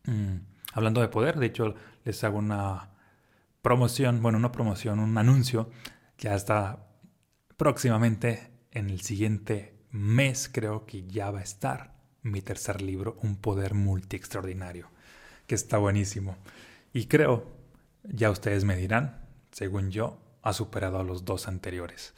Mm, 0.05 0.37
hablando 0.73 1.01
de 1.01 1.07
poder, 1.07 1.37
de 1.37 1.47
hecho 1.47 1.75
les 2.03 2.23
hago 2.23 2.37
una 2.37 2.91
promoción, 3.61 4.21
bueno, 4.21 4.37
una 4.37 4.51
promoción, 4.51 4.99
un 4.99 5.17
anuncio. 5.17 5.69
Ya 6.17 6.35
está 6.35 6.87
próximamente 7.57 8.51
en 8.71 8.89
el 8.89 9.01
siguiente 9.01 9.77
mes 9.91 10.49
creo 10.51 10.85
que 10.85 11.07
ya 11.07 11.31
va 11.31 11.39
a 11.39 11.43
estar 11.43 11.95
mi 12.21 12.41
tercer 12.41 12.81
libro, 12.81 13.17
Un 13.21 13.37
Poder 13.37 13.73
Multi 13.73 14.15
Extraordinario 14.15 14.89
que 15.47 15.55
está 15.55 15.77
buenísimo. 15.77 16.37
Y 16.93 17.07
creo, 17.07 17.45
ya 18.03 18.29
ustedes 18.29 18.63
me 18.63 18.75
dirán, 18.75 19.25
según 19.51 19.89
yo, 19.91 20.19
ha 20.43 20.53
superado 20.53 20.99
a 20.99 21.03
los 21.03 21.25
dos 21.25 21.47
anteriores. 21.47 22.13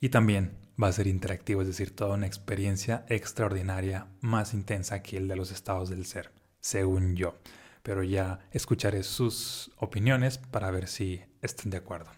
Y 0.00 0.08
también 0.08 0.56
va 0.82 0.88
a 0.88 0.92
ser 0.92 1.06
interactivo, 1.06 1.62
es 1.62 1.68
decir, 1.68 1.94
toda 1.94 2.14
una 2.14 2.26
experiencia 2.26 3.04
extraordinaria, 3.08 4.06
más 4.20 4.54
intensa 4.54 5.02
que 5.02 5.16
el 5.16 5.28
de 5.28 5.36
los 5.36 5.50
estados 5.50 5.90
del 5.90 6.06
ser, 6.06 6.30
según 6.60 7.16
yo. 7.16 7.36
Pero 7.82 8.02
ya 8.02 8.40
escucharé 8.52 9.02
sus 9.02 9.70
opiniones 9.76 10.38
para 10.38 10.70
ver 10.70 10.88
si 10.88 11.22
están 11.42 11.70
de 11.70 11.78
acuerdo. 11.78 12.10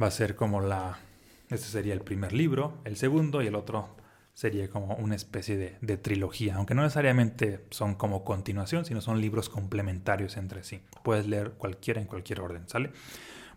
Va 0.00 0.08
a 0.08 0.12
ser 0.12 0.36
como 0.36 0.60
la... 0.60 0.98
Este 1.50 1.66
sería 1.66 1.94
el 1.94 2.00
primer 2.00 2.32
libro, 2.32 2.78
el 2.84 2.96
segundo 2.96 3.42
y 3.42 3.46
el 3.46 3.54
otro 3.54 3.96
sería 4.34 4.68
como 4.68 4.96
una 4.96 5.14
especie 5.14 5.56
de, 5.80 5.96
trilogía, 5.96 6.56
aunque 6.56 6.74
no 6.74 6.82
necesariamente 6.82 7.64
son 7.70 7.94
como 7.94 8.24
continuación, 8.24 8.84
sino 8.84 9.00
son 9.00 9.20
libros 9.20 9.48
complementarios 9.48 10.36
entre 10.36 10.64
sí. 10.64 10.82
Puedes 11.04 11.26
leer 11.26 11.52
cualquiera 11.52 12.00
en 12.00 12.08
cualquier 12.08 12.40
orden, 12.40 12.68
¿sale? 12.68 12.90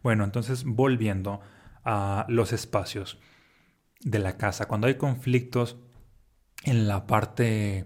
Bueno, 0.03 0.23
entonces 0.23 0.63
volviendo 0.63 1.41
a 1.83 2.25
los 2.29 2.53
espacios 2.53 3.19
de 4.01 4.19
la 4.19 4.37
casa, 4.37 4.67
cuando 4.67 4.85
hay 4.85 4.95
conflictos 4.95 5.77
en 6.63 6.87
la 6.87 7.07
parte, 7.07 7.85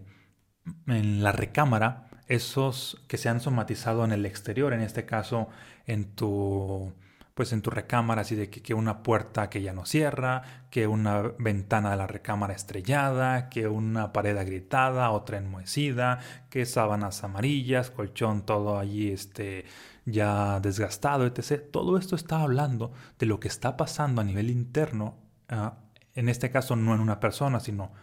en 0.88 1.24
la 1.24 1.32
recámara, 1.32 2.10
esos 2.28 3.04
que 3.08 3.18
se 3.18 3.30
han 3.30 3.40
somatizado 3.40 4.04
en 4.04 4.12
el 4.12 4.26
exterior, 4.26 4.74
en 4.74 4.82
este 4.82 5.06
caso 5.06 5.48
en 5.86 6.14
tu 6.14 6.94
pues 7.34 7.54
en 7.54 7.62
tu 7.62 7.70
recámara, 7.70 8.22
así 8.22 8.36
de 8.36 8.50
que, 8.50 8.74
una 8.74 9.04
puerta 9.04 9.50
que 9.50 9.62
ya 9.62 9.74
no 9.74 9.86
cierra, 9.86 10.66
que 10.70 10.88
una 10.88 11.22
ventana 11.40 11.92
de 11.92 11.98
la 11.98 12.08
recámara 12.08 12.54
estrellada, 12.54 13.50
que 13.50 13.68
una 13.68 14.12
pared 14.12 14.38
agrietada, 14.38 15.12
otra 15.12 15.38
enmohecida, 15.38 16.20
que 16.50 16.66
sábanas 16.66 17.24
amarillas, 17.24 17.90
colchón 17.90 18.46
todo 18.46 18.78
allí 18.78 19.12
este, 19.12 19.66
ya 20.06 20.60
desgastado, 20.60 21.26
etc. 21.26 21.72
Todo 21.72 21.98
esto 21.98 22.16
está 22.16 22.42
hablando 22.42 22.92
de 23.18 23.26
lo 23.26 23.40
que 23.40 23.48
está 23.48 23.78
pasando 23.78 24.22
a 24.22 24.26
nivel 24.26 24.50
interno, 24.50 25.18
ah, 25.50 25.78
en 26.14 26.28
este 26.28 26.52
caso 26.52 26.76
no 26.76 26.94
en 26.94 27.00
una 27.00 27.20
persona, 27.22 27.60
sino 27.62 27.94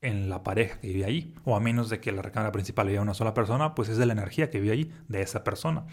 en 0.00 0.28
la 0.28 0.42
pareja 0.42 0.80
que 0.80 0.88
vive 0.88 1.04
ahí, 1.04 1.34
o 1.44 1.54
a 1.54 1.60
menos 1.60 1.88
de 1.88 2.00
que 2.00 2.10
la 2.10 2.22
recámara 2.22 2.50
principal 2.50 2.88
viva 2.88 3.02
una 3.02 3.14
sola 3.14 3.34
persona, 3.34 3.74
pues 3.76 3.88
es 3.88 3.98
de 3.98 4.06
la 4.06 4.12
energía 4.12 4.50
que 4.50 4.60
vive 4.60 4.72
ahí, 4.72 4.92
de 5.06 5.22
esa 5.22 5.44
persona. 5.44 5.86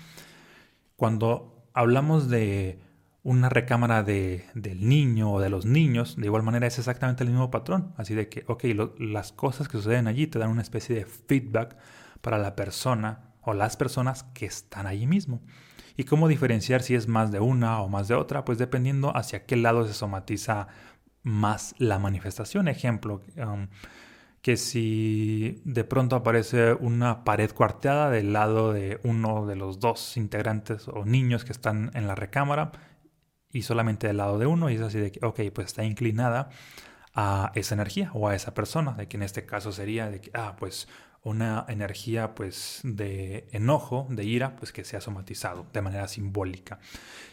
Cuando 0.96 1.59
hablamos 1.74 2.30
de 2.30 2.80
una 3.24 3.50
recámara 3.50 4.04
de, 4.04 4.46
del 4.54 4.88
niño 4.88 5.32
o 5.34 5.40
de 5.40 5.50
los 5.50 5.66
niños, 5.66 6.16
de 6.16 6.26
igual 6.26 6.44
manera 6.44 6.68
es 6.68 6.80
exactamente 6.80 7.24
el 7.24 7.30
mismo 7.30 7.52
patrón. 7.52 7.94
Así 7.98 8.16
de 8.16 8.30
que, 8.30 8.44
ok, 8.48 8.64
las 8.98 9.32
cosas 9.32 9.68
que 9.68 9.78
suceden 9.78 10.08
allí 10.08 10.28
te 10.28 10.40
dan 10.40 10.50
una 10.50 10.62
especie 10.62 10.96
de 10.96 11.06
feedback 11.06 11.78
para 12.22 12.38
la 12.38 12.56
persona 12.56 13.34
o 13.42 13.54
las 13.54 13.78
personas 13.78 14.24
que 14.24 14.46
están 14.46 14.88
allí 14.88 15.08
mismo. 15.08 15.42
¿Y 15.98 16.06
cómo 16.06 16.28
diferenciar 16.30 16.82
si 16.82 16.96
es 16.96 17.08
más 17.08 17.32
de 17.32 17.40
una 17.40 17.82
o 17.82 17.90
más 17.90 18.08
de 18.08 18.16
otra? 18.16 18.46
Pues 18.46 18.58
dependiendo 18.58 19.16
hacia 19.16 19.46
qué 19.46 19.58
lado 19.58 19.86
se 19.86 19.94
somatiza 19.94 20.68
más 21.24 21.76
la 21.78 22.00
manifestación. 22.00 22.70
Ejemplo, 22.70 23.22
um, 23.36 23.68
que 24.42 24.58
si 24.58 25.62
de 25.66 25.84
pronto 25.84 26.16
aparece 26.16 26.74
una 26.74 27.24
pared 27.24 27.52
cuarteada 27.52 28.10
del 28.10 28.34
lado 28.34 28.74
de 28.74 29.00
uno 29.04 29.46
de 29.46 29.56
los 29.56 29.80
dos 29.80 30.16
integrantes 30.18 30.88
o 30.88 31.06
niños 31.06 31.44
que 31.44 31.52
están 31.52 31.92
en 31.94 32.08
la 32.08 32.16
recámara 32.16 32.72
y 33.52 33.64
solamente 33.64 34.08
del 34.08 34.18
lado 34.18 34.40
de 34.40 34.46
uno 34.46 34.70
y 34.70 34.76
es 34.76 34.82
así 34.82 35.00
de 35.00 35.12
que, 35.12 35.26
ok, 35.26 35.42
pues 35.54 35.68
está 35.68 35.84
inclinada 35.84 36.50
a 37.14 37.52
esa 37.56 37.76
energía 37.76 38.12
o 38.14 38.30
a 38.30 38.36
esa 38.36 38.54
persona, 38.54 38.94
de 38.94 39.08
que 39.08 39.18
en 39.18 39.24
este 39.24 39.46
caso 39.46 39.72
sería 39.72 40.10
de 40.10 40.22
que, 40.22 40.32
ah, 40.34 40.56
pues 40.58 40.88
una 41.24 41.66
energía 41.68 42.34
pues 42.34 42.82
de 42.84 43.48
enojo, 43.52 44.08
de 44.10 44.24
ira, 44.24 44.56
pues 44.56 44.72
que 44.72 44.84
sea 44.84 45.02
somatizado 45.02 45.66
de 45.74 45.82
manera 45.82 46.08
simbólica. 46.08 46.80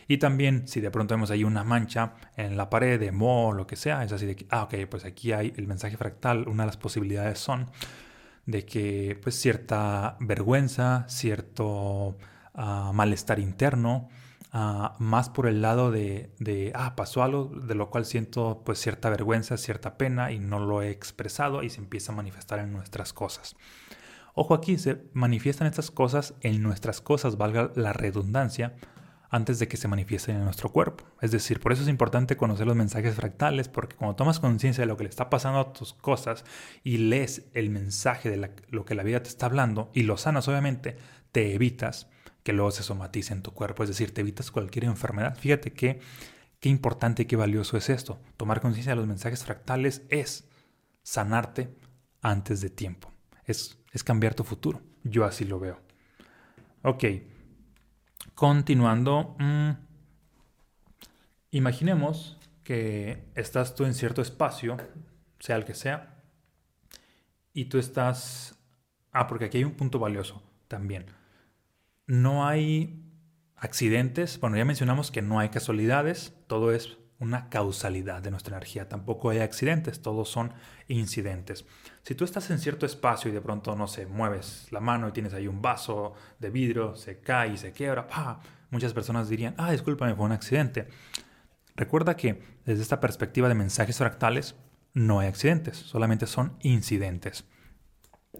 Y 0.08 0.18
también 0.18 0.68
si 0.68 0.80
de 0.80 0.90
pronto 0.90 1.14
vemos 1.14 1.30
ahí 1.30 1.44
una 1.44 1.64
mancha 1.64 2.14
en 2.36 2.56
la 2.56 2.70
pared 2.70 2.98
de 2.98 3.12
mo 3.12 3.48
o 3.48 3.52
lo 3.52 3.66
que 3.66 3.76
sea, 3.76 4.04
es 4.04 4.12
así 4.12 4.26
de 4.26 4.36
que, 4.36 4.46
ah, 4.50 4.64
ok, 4.64 4.74
pues 4.88 5.04
aquí 5.04 5.32
hay 5.32 5.52
el 5.56 5.66
mensaje 5.66 5.96
fractal, 5.96 6.48
una 6.48 6.64
de 6.64 6.68
las 6.68 6.76
posibilidades 6.76 7.38
son 7.38 7.70
de 8.46 8.64
que 8.64 9.18
pues 9.22 9.38
cierta 9.40 10.16
vergüenza, 10.20 11.04
cierto 11.08 12.16
ah, 12.54 12.92
malestar 12.94 13.38
interno, 13.40 14.08
ah, 14.58 14.96
más 14.98 15.28
por 15.28 15.46
el 15.46 15.60
lado 15.60 15.90
de, 15.90 16.30
de, 16.38 16.72
ah, 16.74 16.96
pasó 16.96 17.22
algo 17.22 17.44
de 17.44 17.74
lo 17.74 17.90
cual 17.90 18.06
siento 18.06 18.62
pues 18.64 18.80
cierta 18.80 19.10
vergüenza, 19.10 19.58
cierta 19.58 19.98
pena 19.98 20.32
y 20.32 20.38
no 20.38 20.58
lo 20.58 20.80
he 20.80 20.90
expresado 20.90 21.62
y 21.62 21.68
se 21.68 21.80
empieza 21.80 22.12
a 22.12 22.16
manifestar 22.16 22.58
en 22.60 22.72
nuestras 22.72 23.12
cosas. 23.12 23.56
Ojo 24.34 24.54
aquí, 24.54 24.78
se 24.78 25.02
manifiestan 25.12 25.66
estas 25.66 25.90
cosas 25.90 26.34
en 26.40 26.62
nuestras 26.62 27.00
cosas, 27.00 27.36
valga 27.36 27.70
la 27.74 27.92
redundancia, 27.92 28.74
antes 29.36 29.58
de 29.58 29.68
que 29.68 29.76
se 29.76 29.88
manifiesten 29.88 30.36
en 30.36 30.44
nuestro 30.44 30.70
cuerpo. 30.70 31.04
Es 31.20 31.30
decir, 31.30 31.60
por 31.60 31.72
eso 31.72 31.82
es 31.82 31.88
importante 31.88 32.36
conocer 32.36 32.66
los 32.66 32.76
mensajes 32.76 33.14
fractales, 33.14 33.68
porque 33.68 33.96
cuando 33.96 34.16
tomas 34.16 34.40
conciencia 34.40 34.82
de 34.82 34.86
lo 34.86 34.96
que 34.96 35.04
le 35.04 35.10
está 35.10 35.30
pasando 35.30 35.60
a 35.60 35.72
tus 35.72 35.92
cosas 35.92 36.44
y 36.82 36.98
lees 36.98 37.44
el 37.54 37.70
mensaje 37.70 38.30
de 38.30 38.50
lo 38.68 38.84
que 38.84 38.94
la 38.94 39.02
vida 39.02 39.22
te 39.22 39.28
está 39.28 39.46
hablando 39.46 39.90
y 39.94 40.02
lo 40.02 40.16
sanas, 40.16 40.48
obviamente, 40.48 40.96
te 41.32 41.54
evitas 41.54 42.08
que 42.42 42.52
luego 42.52 42.70
se 42.70 42.82
somatice 42.82 43.32
en 43.32 43.42
tu 43.42 43.52
cuerpo, 43.52 43.82
es 43.82 43.88
decir, 43.88 44.14
te 44.14 44.20
evitas 44.20 44.50
cualquier 44.50 44.84
enfermedad. 44.84 45.36
Fíjate 45.36 45.72
que 45.72 46.00
qué 46.60 46.68
importante 46.68 47.22
y 47.22 47.26
qué 47.26 47.36
valioso 47.36 47.76
es 47.76 47.90
esto. 47.90 48.18
Tomar 48.36 48.60
conciencia 48.60 48.92
de 48.92 48.96
los 48.96 49.06
mensajes 49.06 49.44
fractales 49.44 50.02
es 50.08 50.48
sanarte 51.02 51.74
antes 52.22 52.60
de 52.60 52.70
tiempo. 52.70 53.12
Es, 53.44 53.78
es 53.92 54.02
cambiar 54.02 54.34
tu 54.34 54.44
futuro. 54.44 54.80
Yo 55.04 55.24
así 55.24 55.44
lo 55.44 55.58
veo. 55.60 55.80
Ok. 56.82 57.04
Continuando, 58.36 59.34
mm, 59.38 59.70
imaginemos 61.52 62.36
que 62.64 63.24
estás 63.34 63.74
tú 63.74 63.86
en 63.86 63.94
cierto 63.94 64.20
espacio, 64.20 64.76
sea 65.40 65.56
el 65.56 65.64
que 65.64 65.74
sea, 65.74 66.22
y 67.54 67.64
tú 67.64 67.78
estás... 67.78 68.58
Ah, 69.10 69.26
porque 69.26 69.46
aquí 69.46 69.56
hay 69.56 69.64
un 69.64 69.72
punto 69.72 69.98
valioso 69.98 70.42
también. 70.68 71.06
No 72.06 72.46
hay 72.46 73.02
accidentes, 73.56 74.38
bueno, 74.38 74.58
ya 74.58 74.66
mencionamos 74.66 75.10
que 75.10 75.22
no 75.22 75.38
hay 75.38 75.48
casualidades, 75.48 76.34
todo 76.46 76.72
es 76.72 76.98
una 77.18 77.48
causalidad 77.48 78.22
de 78.22 78.30
nuestra 78.30 78.56
energía. 78.56 78.88
Tampoco 78.88 79.30
hay 79.30 79.38
accidentes, 79.38 80.02
todos 80.02 80.28
son 80.28 80.52
incidentes. 80.88 81.64
Si 82.02 82.14
tú 82.14 82.24
estás 82.24 82.50
en 82.50 82.58
cierto 82.58 82.86
espacio 82.86 83.30
y 83.30 83.34
de 83.34 83.40
pronto, 83.40 83.74
no 83.74 83.88
sé, 83.88 84.06
mueves 84.06 84.68
la 84.70 84.80
mano 84.80 85.08
y 85.08 85.12
tienes 85.12 85.32
ahí 85.34 85.48
un 85.48 85.62
vaso 85.62 86.14
de 86.38 86.50
vidrio, 86.50 86.94
se 86.96 87.20
cae 87.20 87.54
y 87.54 87.56
se 87.56 87.72
quiebra, 87.72 88.06
muchas 88.70 88.92
personas 88.92 89.28
dirían, 89.28 89.54
ah, 89.58 89.72
discúlpame, 89.72 90.14
fue 90.14 90.26
un 90.26 90.32
accidente. 90.32 90.88
Recuerda 91.74 92.16
que 92.16 92.42
desde 92.64 92.82
esta 92.82 93.00
perspectiva 93.00 93.48
de 93.48 93.54
mensajes 93.54 93.98
fractales, 93.98 94.54
no 94.94 95.20
hay 95.20 95.28
accidentes, 95.28 95.76
solamente 95.76 96.26
son 96.26 96.56
incidentes. 96.62 97.44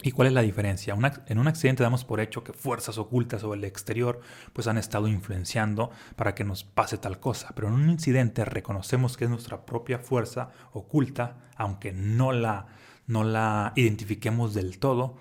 ¿Y 0.02 0.12
cuál 0.12 0.28
es 0.28 0.34
la 0.34 0.42
diferencia? 0.42 0.96
en 1.26 1.38
un 1.38 1.48
accidente 1.48 1.82
damos 1.82 2.04
por 2.04 2.20
hecho 2.20 2.44
que 2.44 2.52
fuerzas 2.52 2.98
ocultas 2.98 3.42
o 3.44 3.54
el 3.54 3.64
exterior 3.64 4.20
pues 4.52 4.66
han 4.66 4.78
estado 4.78 5.08
influenciando 5.08 5.90
para 6.16 6.34
que 6.34 6.44
nos 6.44 6.64
pase 6.64 6.98
tal 6.98 7.18
cosa, 7.18 7.52
pero 7.54 7.68
en 7.68 7.74
un 7.74 7.90
incidente 7.90 8.44
reconocemos 8.44 9.16
que 9.16 9.24
es 9.24 9.30
nuestra 9.30 9.66
propia 9.66 9.98
fuerza 9.98 10.50
oculta, 10.72 11.38
aunque 11.56 11.92
no 11.92 12.32
la, 12.32 12.66
no 13.06 13.24
la 13.24 13.72
identifiquemos 13.74 14.54
del 14.54 14.78
todo, 14.78 15.16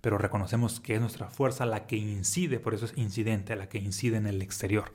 pero 0.00 0.18
reconocemos 0.18 0.80
que 0.80 0.94
es 0.94 1.00
nuestra 1.00 1.30
fuerza 1.30 1.66
la 1.66 1.86
que 1.86 1.96
incide, 1.96 2.60
por 2.60 2.74
eso 2.74 2.84
es 2.84 2.96
incidente, 2.96 3.56
la 3.56 3.68
que 3.68 3.78
incide 3.78 4.16
en 4.16 4.26
el 4.26 4.42
exterior. 4.42 4.92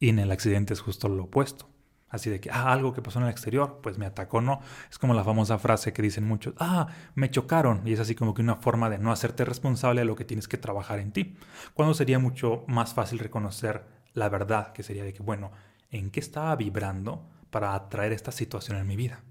Y 0.00 0.08
en 0.08 0.18
el 0.18 0.32
accidente 0.32 0.74
es 0.74 0.80
justo 0.80 1.08
lo 1.08 1.24
opuesto. 1.24 1.68
Así 2.12 2.28
de 2.28 2.40
que, 2.40 2.50
ah, 2.50 2.70
algo 2.70 2.92
que 2.92 3.00
pasó 3.00 3.18
en 3.18 3.24
el 3.24 3.30
exterior, 3.30 3.80
pues 3.82 3.96
me 3.96 4.04
atacó, 4.04 4.42
¿no? 4.42 4.60
Es 4.90 4.98
como 4.98 5.14
la 5.14 5.24
famosa 5.24 5.58
frase 5.58 5.94
que 5.94 6.02
dicen 6.02 6.24
muchos, 6.24 6.52
ah, 6.58 6.88
me 7.14 7.30
chocaron. 7.30 7.80
Y 7.86 7.94
es 7.94 8.00
así 8.00 8.14
como 8.14 8.34
que 8.34 8.42
una 8.42 8.56
forma 8.56 8.90
de 8.90 8.98
no 8.98 9.10
hacerte 9.10 9.46
responsable 9.46 10.02
de 10.02 10.04
lo 10.04 10.14
que 10.14 10.26
tienes 10.26 10.46
que 10.46 10.58
trabajar 10.58 10.98
en 10.98 11.12
ti. 11.12 11.36
Cuando 11.72 11.94
sería 11.94 12.18
mucho 12.18 12.64
más 12.68 12.92
fácil 12.92 13.18
reconocer 13.18 13.86
la 14.12 14.28
verdad, 14.28 14.74
que 14.74 14.82
sería 14.82 15.04
de 15.04 15.14
que, 15.14 15.22
bueno, 15.22 15.52
¿en 15.90 16.10
qué 16.10 16.20
estaba 16.20 16.54
vibrando 16.54 17.26
para 17.50 17.74
atraer 17.74 18.12
esta 18.12 18.30
situación 18.30 18.76
en 18.76 18.86
mi 18.86 18.96
vida? 18.96 19.22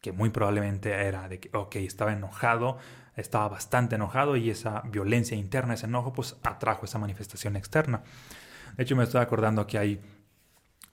Que 0.00 0.12
muy 0.12 0.30
probablemente 0.30 0.92
era 0.92 1.28
de 1.28 1.40
que, 1.40 1.50
ok, 1.52 1.76
estaba 1.76 2.12
enojado, 2.12 2.78
estaba 3.16 3.48
bastante 3.48 3.96
enojado 3.96 4.36
y 4.36 4.50
esa 4.50 4.82
violencia 4.82 5.36
interna, 5.36 5.74
ese 5.74 5.86
enojo, 5.86 6.12
pues 6.12 6.36
atrajo 6.44 6.84
esa 6.84 7.00
manifestación 7.00 7.56
externa. 7.56 8.02
De 8.76 8.84
hecho, 8.84 8.94
me 8.94 9.02
estoy 9.02 9.20
acordando 9.20 9.66
que 9.66 9.78
hay 9.78 10.00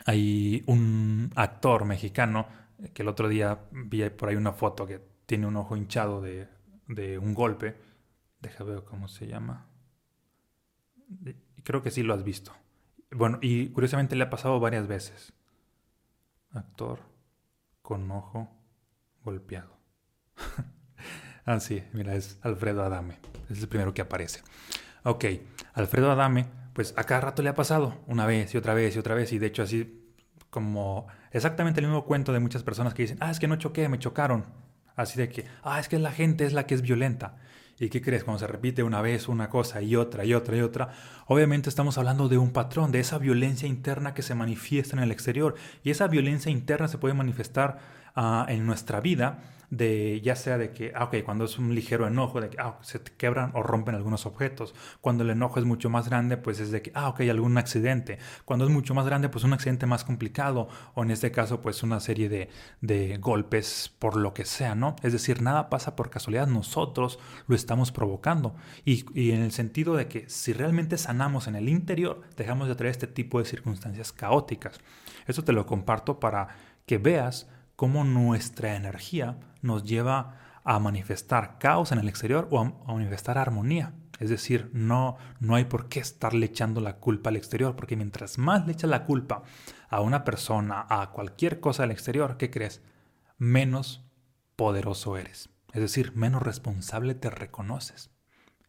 hay 0.06 0.64
un 0.68 1.32
actor 1.36 1.86
mexicano 1.86 2.48
que 2.94 3.04
el 3.04 3.08
otro 3.08 3.30
día 3.30 3.60
vi 3.72 4.10
por 4.10 4.30
ahí 4.30 4.36
una 4.36 4.52
foto 4.52 4.86
que 4.86 5.00
tiene 5.26 5.48
un 5.48 5.56
ojo 5.56 5.78
hinchado 5.78 6.22
de, 6.22 6.48
un 7.18 7.34
golpe. 7.34 7.76
Deja 8.42 8.64
ver 8.64 8.84
cómo 8.84 9.08
se 9.08 9.28
llama. 9.28 9.68
Creo 11.64 11.82
que 11.82 11.92
sí 11.92 12.04
lo 12.04 12.14
has 12.14 12.24
visto. 12.24 12.54
Bueno, 13.12 13.40
y 13.42 13.70
curiosamente 13.70 14.16
le 14.16 14.26
ha 14.26 14.30
pasado 14.30 14.60
varias 14.60 14.88
veces. 14.88 15.34
Actor 16.52 17.00
con 17.82 18.10
ojo 18.12 18.52
golpeado. 19.24 19.78
ah, 21.46 21.60
sí, 21.60 21.84
mira, 21.94 22.16
es 22.16 22.38
Alfredo 22.42 22.84
Adame. 22.84 23.20
Es 23.50 23.62
el 23.62 23.70
primero 23.70 23.94
que 23.94 24.02
aparece. 24.02 24.42
Ok, 25.04 25.26
Alfredo 25.74 26.12
Adame 26.12 26.48
pues 26.74 26.94
a 26.98 27.04
cada 27.04 27.22
rato 27.22 27.42
le 27.44 27.50
ha 27.50 27.56
pasado, 27.56 27.96
una 28.08 28.26
vez 28.26 28.54
y 28.54 28.58
otra 28.58 28.74
vez 28.74 28.96
y 28.96 29.00
otra 29.00 29.16
vez, 29.16 29.32
y 29.32 29.40
de 29.40 29.48
hecho 29.48 29.64
así 29.64 30.00
como 30.50 31.08
exactamente 31.32 31.80
el 31.80 31.88
mismo 31.88 32.06
cuento 32.06 32.34
de 32.34 32.40
muchas 32.40 32.64
personas 32.64 32.94
que 32.94 33.04
dicen, 33.04 33.18
ah, 33.22 33.32
es 33.32 33.40
que 33.40 33.48
no 33.48 33.56
choqué, 33.56 33.90
me 33.90 34.00
chocaron. 34.00 34.46
Así 34.96 35.18
de 35.18 35.30
que, 35.30 35.46
ah, 35.64 35.80
es 35.80 35.88
que 35.88 35.98
la 35.98 36.12
gente 36.12 36.46
es 36.46 36.54
la 36.54 36.68
que 36.68 36.76
es 36.76 36.84
violenta. 36.84 37.38
¿Y 37.84 37.90
qué 37.90 38.02
crees? 38.02 38.24
Cuando 38.24 38.40
se 38.40 38.48
repite 38.48 38.82
una 38.82 39.02
vez 39.02 39.28
una 39.28 39.50
cosa 39.50 39.82
y 39.82 39.96
otra 39.98 40.24
y 40.24 40.34
otra 40.34 40.56
y 40.56 40.62
otra, 40.62 40.90
obviamente 41.28 41.68
estamos 41.68 41.98
hablando 41.98 42.30
de 42.30 42.38
un 42.38 42.52
patrón, 42.52 42.92
de 42.92 43.02
esa 43.02 43.18
violencia 43.18 43.68
interna 43.68 44.14
que 44.14 44.22
se 44.22 44.36
manifiesta 44.36 44.96
en 44.96 45.04
el 45.04 45.12
exterior. 45.12 45.56
Y 45.84 45.92
esa 45.92 46.08
violencia 46.08 46.50
interna 46.50 46.88
se 46.88 46.98
puede 46.98 47.14
manifestar 47.14 47.80
ah, 48.16 48.46
en 48.48 48.66
nuestra 48.66 49.02
vida 49.02 49.40
de 49.78 50.22
ya 50.22 50.36
sea 50.36 50.58
de 50.58 50.72
que, 50.72 50.92
ah, 50.96 51.06
ok, 51.06 51.24
cuando 51.26 51.46
es 51.46 51.58
un 51.58 51.74
ligero 51.74 52.08
enojo, 52.08 52.40
de 52.40 52.50
que 52.50 52.58
ah, 52.60 52.78
se 52.82 53.02
quebran 53.02 53.52
o 53.56 53.64
rompen 53.64 53.96
algunos 53.96 54.26
objetos. 54.26 54.76
Cuando 55.02 55.24
el 55.24 55.32
enojo 55.32 55.60
es 55.60 55.66
mucho 55.66 55.90
más 55.90 56.10
grande, 56.10 56.38
pues 56.38 56.60
es 56.60 56.72
de 56.72 56.82
que, 56.84 56.92
ah, 56.94 57.10
ok, 57.10 57.22
algún 57.22 57.58
accidente. 57.58 58.20
Cuando 58.46 58.66
es 58.66 58.72
mucho 58.72 58.94
más 58.94 59.06
grande, 59.06 59.30
pues 59.30 59.44
un 59.44 59.54
accidente 59.54 59.88
más 59.88 60.04
complicado. 60.04 60.68
O 60.94 61.04
en 61.04 61.12
este 61.12 61.32
caso, 61.32 61.62
pues 61.62 61.82
una 61.82 62.00
serie 62.00 62.30
de, 62.30 62.50
de 62.82 63.18
golpes 63.18 63.92
por 63.98 64.16
lo 64.16 64.34
que 64.34 64.46
sea, 64.46 64.76
¿no? 64.76 64.96
Es 65.02 65.12
decir, 65.12 65.42
nada 65.42 65.70
pasa 65.70 65.96
por 65.96 66.12
casualidad. 66.12 66.48
Nosotros 66.48 67.18
lo 67.48 67.56
estamos 67.56 67.73
estamos 67.74 67.92
provocando. 67.92 68.56
Y, 68.86 69.32
en 69.32 69.42
el 69.42 69.52
sentido 69.52 69.96
de 69.96 70.08
que 70.08 70.30
si 70.30 70.54
realmente 70.54 70.98
sanamos 71.00 71.48
en 71.48 71.56
el 71.56 71.68
interior, 71.70 72.22
dejamos 72.38 72.68
de 72.68 72.76
traer 72.76 72.92
este 72.92 73.08
tipo 73.08 73.40
de 73.40 73.46
circunstancias 73.46 74.12
caóticas. 74.12 74.80
Eso 75.26 75.44
te 75.44 75.54
lo 75.54 75.66
comparto 75.66 76.20
para 76.20 76.50
que 76.86 77.00
veas 77.00 77.50
cómo 77.76 78.04
nuestra 78.04 78.76
energía 78.76 79.40
nos 79.64 79.84
lleva 79.84 80.38
a 80.64 80.78
manifestar 80.78 81.58
caos 81.58 81.92
en 81.92 81.98
el 81.98 82.08
exterior 82.08 82.48
o 82.52 82.60
a, 82.60 82.94
manifestar 82.94 83.40
armonía. 83.40 83.94
Es 84.20 84.30
decir, 84.30 84.70
no, 84.72 85.18
no 85.40 85.56
hay 85.56 85.66
por 85.66 85.90
qué 85.90 86.00
estarle 86.00 86.46
echando 86.46 86.80
la 86.80 86.98
culpa 86.98 87.32
al 87.32 87.38
exterior, 87.38 87.76
porque 87.76 87.96
mientras 87.96 88.38
más 88.38 88.68
le 88.68 88.74
echas 88.74 88.90
la 88.90 89.06
culpa 89.06 89.42
a 89.90 90.00
una 90.02 90.24
persona, 90.24 90.86
a 90.88 91.10
cualquier 91.10 91.60
cosa 91.60 91.82
del 91.84 91.92
exterior, 91.92 92.38
¿qué 92.38 92.52
crees? 92.52 92.84
Menos 93.40 94.06
poderoso 94.56 95.18
eres. 95.18 95.53
Es 95.74 95.82
decir, 95.82 96.16
menos 96.16 96.42
responsable 96.42 97.16
te 97.16 97.30
reconoces. 97.30 98.12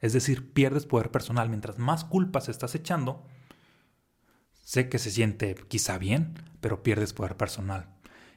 Es 0.00 0.12
decir, 0.12 0.52
pierdes 0.52 0.86
poder 0.86 1.10
personal. 1.10 1.48
Mientras 1.48 1.78
más 1.78 2.04
culpas 2.04 2.48
estás 2.48 2.74
echando, 2.74 3.26
sé 4.62 4.88
que 4.88 4.98
se 4.98 5.10
siente 5.10 5.54
quizá 5.68 5.98
bien, 5.98 6.34
pero 6.60 6.82
pierdes 6.82 7.12
poder 7.12 7.36
personal. 7.36 7.88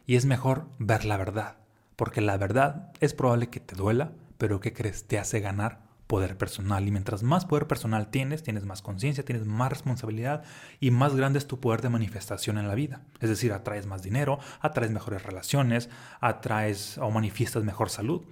Y 0.06 0.16
es 0.16 0.26
mejor 0.26 0.70
ver 0.80 1.06
la 1.06 1.18
verdad, 1.18 1.58
porque 1.96 2.22
la 2.22 2.38
verdad 2.38 2.92
es 3.00 3.14
probable 3.14 3.50
que 3.50 3.60
te 3.60 3.76
duela, 3.76 4.14
pero 4.38 4.60
¿qué 4.60 4.74
crees? 4.74 5.08
Te 5.08 5.18
hace 5.18 5.40
ganar 5.40 5.88
poder 6.08 6.38
personal. 6.38 6.88
Y 6.88 6.92
mientras 6.92 7.22
más 7.22 7.46
poder 7.46 7.68
personal 7.68 8.10
tienes, 8.10 8.44
tienes 8.44 8.66
más 8.66 8.82
conciencia, 8.82 9.26
tienes 9.26 9.46
más 9.46 9.70
responsabilidad 9.70 10.44
y 10.80 10.92
más 10.92 11.16
grande 11.16 11.40
es 11.40 11.48
tu 11.48 11.60
poder 11.60 11.82
de 11.82 11.90
manifestación 11.90 12.58
en 12.58 12.68
la 12.68 12.76
vida. 12.76 13.02
Es 13.20 13.30
decir, 13.30 13.54
atraes 13.54 13.86
más 13.86 14.02
dinero, 14.02 14.40
atraes 14.62 14.92
mejores 14.92 15.24
relaciones, 15.24 15.90
atraes 16.22 16.98
o 16.98 17.12
manifiestas 17.12 17.64
mejor 17.64 17.90
salud. 17.90 18.26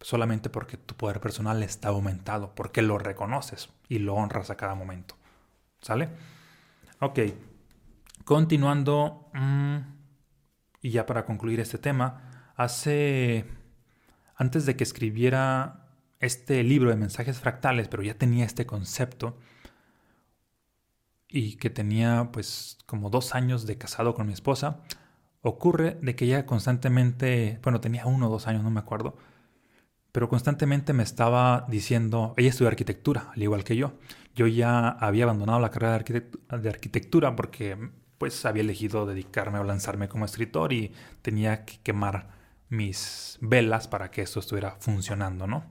Solamente 0.00 0.48
porque 0.50 0.76
tu 0.76 0.94
poder 0.94 1.20
personal 1.20 1.62
está 1.62 1.88
aumentado, 1.88 2.54
porque 2.54 2.82
lo 2.82 2.98
reconoces 2.98 3.68
y 3.88 3.98
lo 3.98 4.14
honras 4.14 4.50
a 4.50 4.56
cada 4.56 4.74
momento. 4.74 5.16
¿Sale? 5.80 6.08
Ok. 7.00 7.20
Continuando. 8.24 9.30
Mmm, 9.34 9.98
y 10.80 10.90
ya 10.90 11.06
para 11.06 11.24
concluir 11.24 11.60
este 11.60 11.78
tema, 11.78 12.52
hace, 12.56 13.46
antes 14.36 14.66
de 14.66 14.76
que 14.76 14.84
escribiera 14.84 15.86
este 16.20 16.62
libro 16.62 16.90
de 16.90 16.96
mensajes 16.96 17.38
fractales, 17.38 17.88
pero 17.88 18.02
ya 18.02 18.14
tenía 18.14 18.44
este 18.44 18.66
concepto 18.66 19.38
y 21.28 21.56
que 21.56 21.70
tenía 21.70 22.30
pues 22.32 22.78
como 22.86 23.10
dos 23.10 23.34
años 23.34 23.66
de 23.66 23.76
casado 23.76 24.14
con 24.14 24.26
mi 24.26 24.32
esposa, 24.32 24.80
ocurre 25.42 25.98
de 26.02 26.16
que 26.16 26.24
ella 26.24 26.46
constantemente, 26.46 27.60
bueno, 27.62 27.80
tenía 27.80 28.06
uno 28.06 28.28
o 28.28 28.30
dos 28.30 28.46
años, 28.46 28.62
no 28.62 28.70
me 28.70 28.80
acuerdo, 28.80 29.16
pero 30.18 30.28
constantemente 30.28 30.92
me 30.92 31.04
estaba 31.04 31.64
diciendo, 31.68 32.34
ella 32.36 32.48
estudia 32.48 32.70
arquitectura, 32.70 33.30
al 33.36 33.40
igual 33.40 33.62
que 33.62 33.76
yo. 33.76 33.92
Yo 34.34 34.48
ya 34.48 34.88
había 34.88 35.22
abandonado 35.22 35.60
la 35.60 35.70
carrera 35.70 36.02
de 36.02 36.68
arquitectura 36.68 37.36
porque 37.36 37.78
pues 38.18 38.44
había 38.44 38.64
elegido 38.64 39.06
dedicarme 39.06 39.60
o 39.60 39.62
lanzarme 39.62 40.08
como 40.08 40.24
escritor 40.24 40.72
y 40.72 40.90
tenía 41.22 41.64
que 41.64 41.78
quemar 41.84 42.30
mis 42.68 43.38
velas 43.40 43.86
para 43.86 44.10
que 44.10 44.22
esto 44.22 44.40
estuviera 44.40 44.74
funcionando, 44.80 45.46
¿no? 45.46 45.66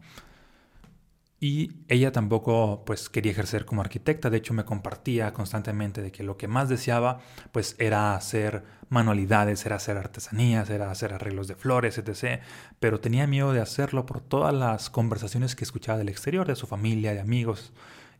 Y 1.40 1.84
ella 1.88 2.12
tampoco 2.12 2.84
pues 2.84 3.10
quería 3.10 3.32
ejercer 3.32 3.66
como 3.66 3.82
arquitecta, 3.82 4.32
de 4.32 4.38
hecho 4.38 4.56
me 4.56 4.66
compartía 4.66 5.34
constantemente 5.34 6.02
de 6.02 6.12
que 6.12 6.24
lo 6.24 6.36
que 6.36 6.48
más 6.48 6.68
deseaba 6.68 7.20
pues 7.52 7.76
era 7.78 8.16
hacer 8.16 8.64
manualidades, 8.90 9.64
era 9.66 9.76
hacer 9.76 9.98
artesanías, 9.98 10.70
era 10.72 10.90
hacer 10.90 11.14
arreglos 11.14 11.48
de 11.48 11.56
flores, 11.56 12.00
etc. 12.00 12.42
Pero 12.80 13.00
tenía 13.00 13.28
miedo 13.28 13.54
de 13.54 13.62
hacerlo 13.62 14.08
por 14.08 14.22
todas 14.22 14.54
las 14.54 14.90
conversaciones 14.90 15.56
que 15.56 15.64
escuchaba 15.64 16.00
del 16.00 16.10
exterior, 16.10 16.48
de 16.48 16.56
su 16.56 16.66
familia, 16.66 17.14
de 17.14 17.20
amigos, 17.20 17.72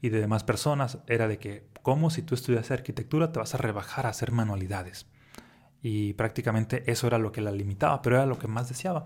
y 0.02 0.10
de 0.10 0.22
demás 0.22 0.44
personas 0.44 1.00
era 1.08 1.28
de 1.28 1.40
que, 1.40 1.68
como 1.82 2.10
si 2.10 2.22
tú 2.22 2.36
estudias 2.36 2.72
arquitectura 2.72 3.32
te 3.32 3.40
vas 3.40 3.56
a 3.56 3.58
rebajar 3.58 4.06
a 4.06 4.10
hacer 4.10 4.32
manualidades? 4.32 5.08
Y 5.82 6.14
prácticamente 6.14 6.84
eso 6.92 7.08
era 7.08 7.18
lo 7.18 7.32
que 7.32 7.42
la 7.42 7.52
limitaba, 7.52 8.02
pero 8.02 8.18
era 8.18 8.26
lo 8.26 8.38
que 8.40 8.48
más 8.48 8.68
deseaba. 8.68 9.06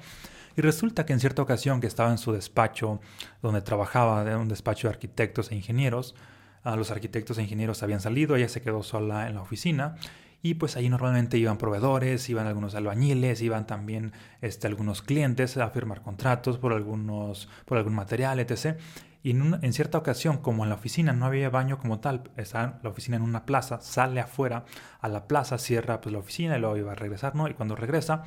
Y 0.56 0.62
resulta 0.62 1.06
que 1.06 1.14
en 1.14 1.20
cierta 1.20 1.42
ocasión 1.42 1.82
que 1.82 1.88
estaba 1.88 2.12
en 2.12 2.18
su 2.18 2.32
despacho, 2.32 3.00
donde 3.42 3.62
trabajaba, 3.62 4.30
en 4.30 4.38
un 4.38 4.48
despacho 4.48 4.88
de 4.88 4.94
arquitectos 4.94 5.52
e 5.52 5.56
ingenieros, 5.56 6.16
a 6.64 6.76
los 6.76 6.92
arquitectos 6.92 7.38
e 7.38 7.44
ingenieros 7.44 7.82
habían 7.84 8.02
salido, 8.02 8.36
ella 8.36 8.50
se 8.50 8.62
quedó 8.62 8.84
sola 8.84 9.28
en 9.28 9.36
la 9.36 9.42
oficina 9.42 9.96
y 10.44 10.56
pues 10.56 10.76
ahí 10.76 10.90
normalmente 10.90 11.38
iban 11.38 11.58
proveedores, 11.58 12.30
iban 12.30 12.48
algunos 12.48 12.74
albañiles, 12.74 13.42
iban 13.42 13.68
también 13.68 14.14
este, 14.42 14.68
algunos 14.68 15.02
clientes 15.02 15.58
a 15.58 15.70
firmar 15.70 16.02
contratos 16.02 16.58
por, 16.58 16.74
algunos, 16.74 17.48
por 17.66 17.78
algún 17.78 17.94
material, 17.94 18.40
etc. 18.40 18.80
Y 19.24 19.32
en, 19.32 19.74
cierta 19.74 20.00
ocasión, 20.00 20.38
como 20.38 20.64
en 20.64 20.70
la 20.70 20.76
oficina 20.76 21.14
no 21.14 21.28
había 21.28 21.52
baño 21.52 21.78
como 21.78 22.00
tal, 22.00 22.32
está 22.38 22.80
la 22.82 22.90
oficina 22.90 23.18
en 23.18 23.24
una 23.24 23.46
plaza, 23.46 23.82
sale 23.82 24.20
afuera 24.20 24.66
a 25.00 25.10
la 25.10 25.28
plaza, 25.28 25.60
cierra 25.60 26.02
pues, 26.02 26.12
la 26.12 26.20
oficina 26.20 26.58
y 26.58 26.60
luego 26.60 26.78
iba 26.78 26.92
a 26.94 26.96
regresar, 26.96 27.36
¿no? 27.36 27.48
Y 27.48 27.54
cuando 27.54 27.76
regresa, 27.76 28.24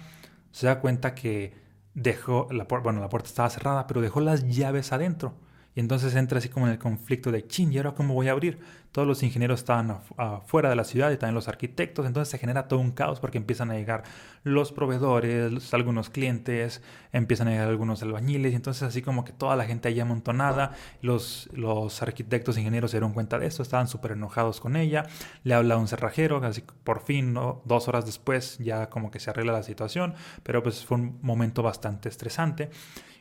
se 0.53 0.69
da 0.69 0.79
cuenta 0.79 1.17
que 1.17 1.64
dejó, 1.95 2.49
la, 2.51 2.65
bueno, 2.65 3.01
la 3.01 3.09
puerta 3.09 3.29
estaba 3.29 3.51
cerrada, 3.51 3.87
pero 3.87 4.01
dejó 4.01 4.21
las 4.21 4.45
llaves 4.49 4.93
adentro. 4.93 5.35
Y 5.75 5.81
entonces 5.81 6.15
entra 6.15 6.39
así 6.39 6.49
como 6.49 6.67
en 6.67 6.73
el 6.73 6.79
conflicto 6.79 7.33
de, 7.33 7.47
chin, 7.47 7.73
¿y 7.73 7.79
ahora 7.79 7.93
cómo 7.93 8.15
voy 8.15 8.29
a 8.29 8.33
abrir? 8.33 8.61
Todos 8.93 9.09
los 9.09 9.25
ingenieros 9.25 9.59
estaban 9.59 9.99
afuera 10.17 10.71
de 10.71 10.77
la 10.77 10.85
ciudad 10.85 11.11
y 11.11 11.17
también 11.17 11.35
los 11.35 11.49
arquitectos, 11.49 12.07
entonces 12.07 12.31
se 12.31 12.39
genera 12.39 12.69
todo 12.69 12.79
un 12.79 12.93
caos 12.93 13.19
porque 13.19 13.39
empiezan 13.39 13.73
a 13.73 13.75
llegar 13.75 14.05
los 14.45 14.71
proveedores, 14.71 15.75
algunos 15.75 16.11
clientes, 16.11 16.81
empiezan 17.13 17.49
a 17.49 17.51
llegar 17.51 17.69
algunos 17.69 18.03
albañiles, 18.03 18.53
y 18.53 18.55
entonces 18.55 18.85
así 18.85 19.03
como 19.03 19.25
que 19.25 19.33
toda 19.33 19.57
la 19.57 19.65
gente 19.65 19.89
ahí 19.89 19.99
amontonada, 19.99 20.77
los, 21.03 21.49
los 21.53 22.03
arquitectos 22.03 22.57
ingenieros 22.57 22.93
se 22.93 22.99
dieron 22.99 23.13
cuenta 23.13 23.41
de 23.41 23.47
esto, 23.47 23.65
estaban 23.65 23.89
súper 23.89 24.13
enojados 24.13 24.61
con 24.61 24.77
ella, 24.77 25.07
le 25.43 25.55
habla 25.55 25.77
un 25.77 25.89
cerrajero, 25.89 26.37
así 26.45 26.63
por 26.85 27.03
fin, 27.03 27.33
¿no? 27.33 27.63
dos 27.65 27.89
horas 27.89 28.07
después 28.07 28.59
ya 28.59 28.91
como 28.91 29.11
que 29.11 29.19
se 29.19 29.31
arregla 29.31 29.53
la 29.53 29.65
situación, 29.65 30.15
pero 30.45 30.63
pues 30.63 30.85
fue 30.85 30.99
un 30.99 31.19
momento 31.21 31.65
bastante 31.65 32.09
estresante. 32.09 32.71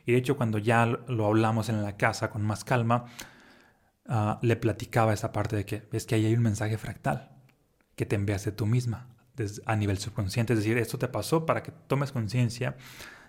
Y 0.06 0.12
de 0.12 0.18
hecho 0.18 0.36
cuando 0.36 0.58
ya 0.58 0.86
lo 0.86 1.26
hablamos 1.26 1.68
en 1.68 1.82
la 1.82 1.96
casa 1.96 2.30
con 2.30 2.42
más 2.42 2.64
calma, 2.64 3.06
ah, 4.06 4.38
le 4.42 4.56
platicaba 4.56 5.12
esa 5.12 5.32
parte 5.32 5.56
de 5.56 5.64
que 5.64 5.88
es 5.92 6.06
que 6.06 6.14
ahí 6.14 6.26
hay 6.26 6.34
un 6.34 6.42
mensaje 6.42 6.78
fractal 6.78 7.30
que 7.96 8.06
te 8.06 8.16
enviaste 8.16 8.52
tú 8.52 8.66
misma 8.66 9.08
a 9.66 9.76
nivel 9.76 9.98
subconsciente. 9.98 10.52
Es 10.52 10.60
decir, 10.60 10.78
esto 10.78 10.98
te 10.98 11.08
pasó 11.08 11.46
para 11.46 11.62
que 11.62 11.72
tomes 11.72 12.12
conciencia 12.12 12.76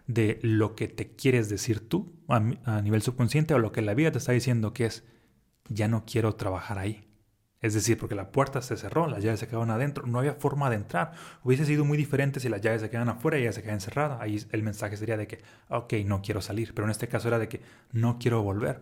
de 0.08 0.40
lo 0.44 0.76
que 0.76 0.88
te 0.88 1.16
quieres 1.16 1.50
decir 1.50 1.88
tú 1.88 2.14
a 2.28 2.82
nivel 2.82 3.02
subconsciente 3.02 3.54
o 3.54 3.60
lo 3.60 3.72
que 3.72 3.82
la 3.82 3.96
vida 3.96 4.12
te 4.12 4.20
está 4.20 4.32
diciendo 4.32 4.74
que 4.74 4.86
es, 4.86 5.04
ya 5.68 5.88
no 5.88 6.06
quiero 6.06 6.36
trabajar 6.36 6.78
ahí. 6.78 7.05
Es 7.66 7.74
decir, 7.74 7.98
porque 7.98 8.14
la 8.14 8.30
puerta 8.30 8.62
se 8.62 8.78
cerró, 8.78 9.08
las 9.08 9.24
llaves 9.24 9.40
se 9.40 9.48
quedaron 9.48 9.72
adentro, 9.72 10.06
no 10.06 10.20
había 10.20 10.36
forma 10.36 10.70
de 10.70 10.76
entrar. 10.76 11.14
Hubiese 11.44 11.66
sido 11.66 11.84
muy 11.84 11.98
diferente 11.98 12.40
si 12.40 12.48
las 12.48 12.62
llaves 12.62 12.82
se 12.82 12.92
quedan 12.92 13.10
afuera 13.10 13.40
y 13.40 13.46
ya 13.46 13.52
se 13.52 13.64
quedan 13.64 13.78
encerradas. 13.78 14.22
Ahí 14.22 14.46
el 14.52 14.62
mensaje 14.62 14.98
sería 14.98 15.18
de 15.18 15.26
que, 15.26 15.40
ok, 15.70 15.94
no 16.06 16.22
quiero 16.22 16.42
salir. 16.42 16.76
Pero 16.76 16.86
en 16.86 16.92
este 16.92 17.08
caso 17.08 17.28
era 17.28 17.40
de 17.40 17.50
que 17.50 17.62
no 17.92 18.20
quiero 18.20 18.44
volver. 18.44 18.82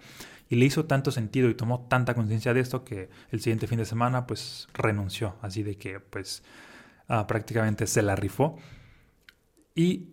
Y 0.49 0.57
le 0.57 0.65
hizo 0.65 0.83
tanto 0.83 1.11
sentido 1.11 1.49
y 1.49 1.53
tomó 1.53 1.87
tanta 1.87 2.13
conciencia 2.13 2.53
de 2.53 2.59
esto 2.59 2.83
que 2.83 3.09
el 3.31 3.39
siguiente 3.39 3.67
fin 3.67 3.77
de 3.77 3.85
semana 3.85 4.27
pues 4.27 4.67
renunció. 4.73 5.37
Así 5.41 5.63
de 5.63 5.77
que 5.77 6.01
pues 6.01 6.43
ah, 7.07 7.25
prácticamente 7.25 7.87
se 7.87 8.01
la 8.01 8.17
rifó. 8.17 8.57
Y 9.75 10.09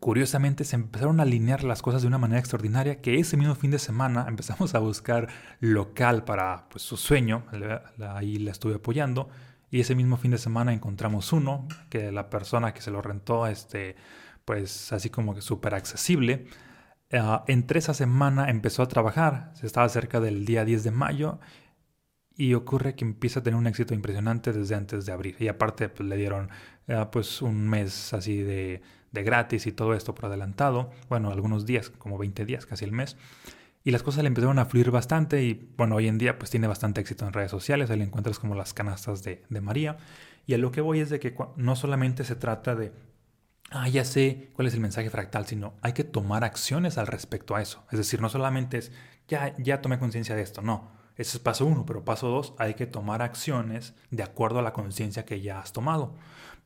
Curiosamente 0.00 0.64
se 0.64 0.76
empezaron 0.76 1.20
a 1.20 1.24
alinear 1.24 1.64
las 1.64 1.82
cosas 1.82 2.02
de 2.02 2.08
una 2.08 2.18
manera 2.18 2.38
extraordinaria 2.38 3.00
que 3.00 3.18
ese 3.18 3.36
mismo 3.36 3.54
fin 3.54 3.70
de 3.70 3.78
semana 3.78 4.26
empezamos 4.28 4.74
a 4.74 4.78
buscar 4.78 5.28
local 5.60 6.24
para 6.24 6.68
pues, 6.68 6.82
su 6.82 6.96
sueño, 6.96 7.44
ahí 8.14 8.38
la 8.38 8.50
estuve 8.50 8.74
apoyando 8.74 9.28
y 9.70 9.80
ese 9.80 9.94
mismo 9.94 10.16
fin 10.16 10.30
de 10.30 10.38
semana 10.38 10.72
encontramos 10.72 11.32
uno 11.32 11.66
que 11.90 12.12
la 12.12 12.30
persona 12.30 12.72
que 12.72 12.82
se 12.82 12.90
lo 12.90 13.02
rentó, 13.02 13.46
este, 13.46 13.96
pues 14.44 14.92
así 14.92 15.10
como 15.10 15.34
que 15.34 15.42
súper 15.42 15.74
accesible. 15.74 16.46
Uh, 17.12 17.42
entre 17.46 17.78
esa 17.78 17.94
semana 17.94 18.50
empezó 18.50 18.82
a 18.82 18.88
trabajar, 18.88 19.52
se 19.54 19.66
estaba 19.66 19.88
cerca 19.88 20.20
del 20.20 20.44
día 20.44 20.64
10 20.64 20.84
de 20.84 20.90
mayo 20.90 21.38
y 22.36 22.54
ocurre 22.54 22.94
que 22.94 23.04
empieza 23.04 23.40
a 23.40 23.42
tener 23.42 23.58
un 23.58 23.66
éxito 23.66 23.94
impresionante 23.94 24.52
desde 24.52 24.74
antes 24.74 25.06
de 25.06 25.12
abrir. 25.12 25.36
Y 25.40 25.48
aparte 25.48 25.88
pues, 25.88 26.08
le 26.08 26.16
dieron 26.16 26.50
uh, 26.88 27.10
pues 27.10 27.42
un 27.42 27.68
mes 27.68 28.12
así 28.12 28.42
de, 28.42 28.82
de 29.16 29.24
gratis 29.24 29.66
y 29.66 29.72
todo 29.72 29.94
esto 29.94 30.14
por 30.14 30.26
adelantado, 30.26 30.90
bueno, 31.08 31.30
algunos 31.30 31.66
días, 31.66 31.90
como 31.90 32.18
20 32.18 32.44
días, 32.44 32.66
casi 32.66 32.84
el 32.84 32.92
mes. 32.92 33.16
Y 33.82 33.90
las 33.90 34.02
cosas 34.02 34.22
le 34.22 34.28
empezaron 34.28 34.58
a 34.58 34.66
fluir 34.66 34.90
bastante 34.90 35.42
y 35.42 35.72
bueno, 35.76 35.96
hoy 35.96 36.08
en 36.08 36.18
día 36.18 36.38
pues 36.38 36.50
tiene 36.50 36.66
bastante 36.66 37.00
éxito 37.00 37.26
en 37.26 37.32
redes 37.32 37.50
sociales, 37.50 37.90
ahí 37.90 37.98
le 37.98 38.04
encuentras 38.04 38.38
como 38.38 38.54
las 38.54 38.74
canastas 38.74 39.22
de, 39.22 39.44
de 39.48 39.60
María. 39.60 39.96
Y 40.46 40.54
a 40.54 40.58
lo 40.58 40.70
que 40.70 40.80
voy 40.80 41.00
es 41.00 41.10
de 41.10 41.18
que 41.18 41.36
no 41.56 41.76
solamente 41.76 42.24
se 42.24 42.36
trata 42.36 42.74
de, 42.74 42.92
ah, 43.70 43.88
ya 43.88 44.04
sé 44.04 44.50
cuál 44.54 44.68
es 44.68 44.74
el 44.74 44.80
mensaje 44.80 45.10
fractal, 45.10 45.46
sino 45.46 45.74
hay 45.82 45.92
que 45.92 46.04
tomar 46.04 46.44
acciones 46.44 46.98
al 46.98 47.06
respecto 47.06 47.54
a 47.56 47.62
eso. 47.62 47.84
Es 47.90 47.98
decir, 47.98 48.20
no 48.20 48.28
solamente 48.28 48.78
es, 48.78 48.92
ya, 49.28 49.56
ya 49.58 49.80
tomé 49.82 49.98
conciencia 49.98 50.34
de 50.34 50.42
esto, 50.42 50.62
no. 50.62 50.90
Ese 51.16 51.38
es 51.38 51.42
paso 51.42 51.64
uno, 51.64 51.86
pero 51.86 52.04
paso 52.04 52.28
dos, 52.28 52.54
hay 52.58 52.74
que 52.74 52.86
tomar 52.86 53.22
acciones 53.22 53.94
de 54.10 54.22
acuerdo 54.22 54.58
a 54.58 54.62
la 54.62 54.72
conciencia 54.72 55.24
que 55.24 55.40
ya 55.40 55.60
has 55.60 55.72
tomado. 55.72 56.14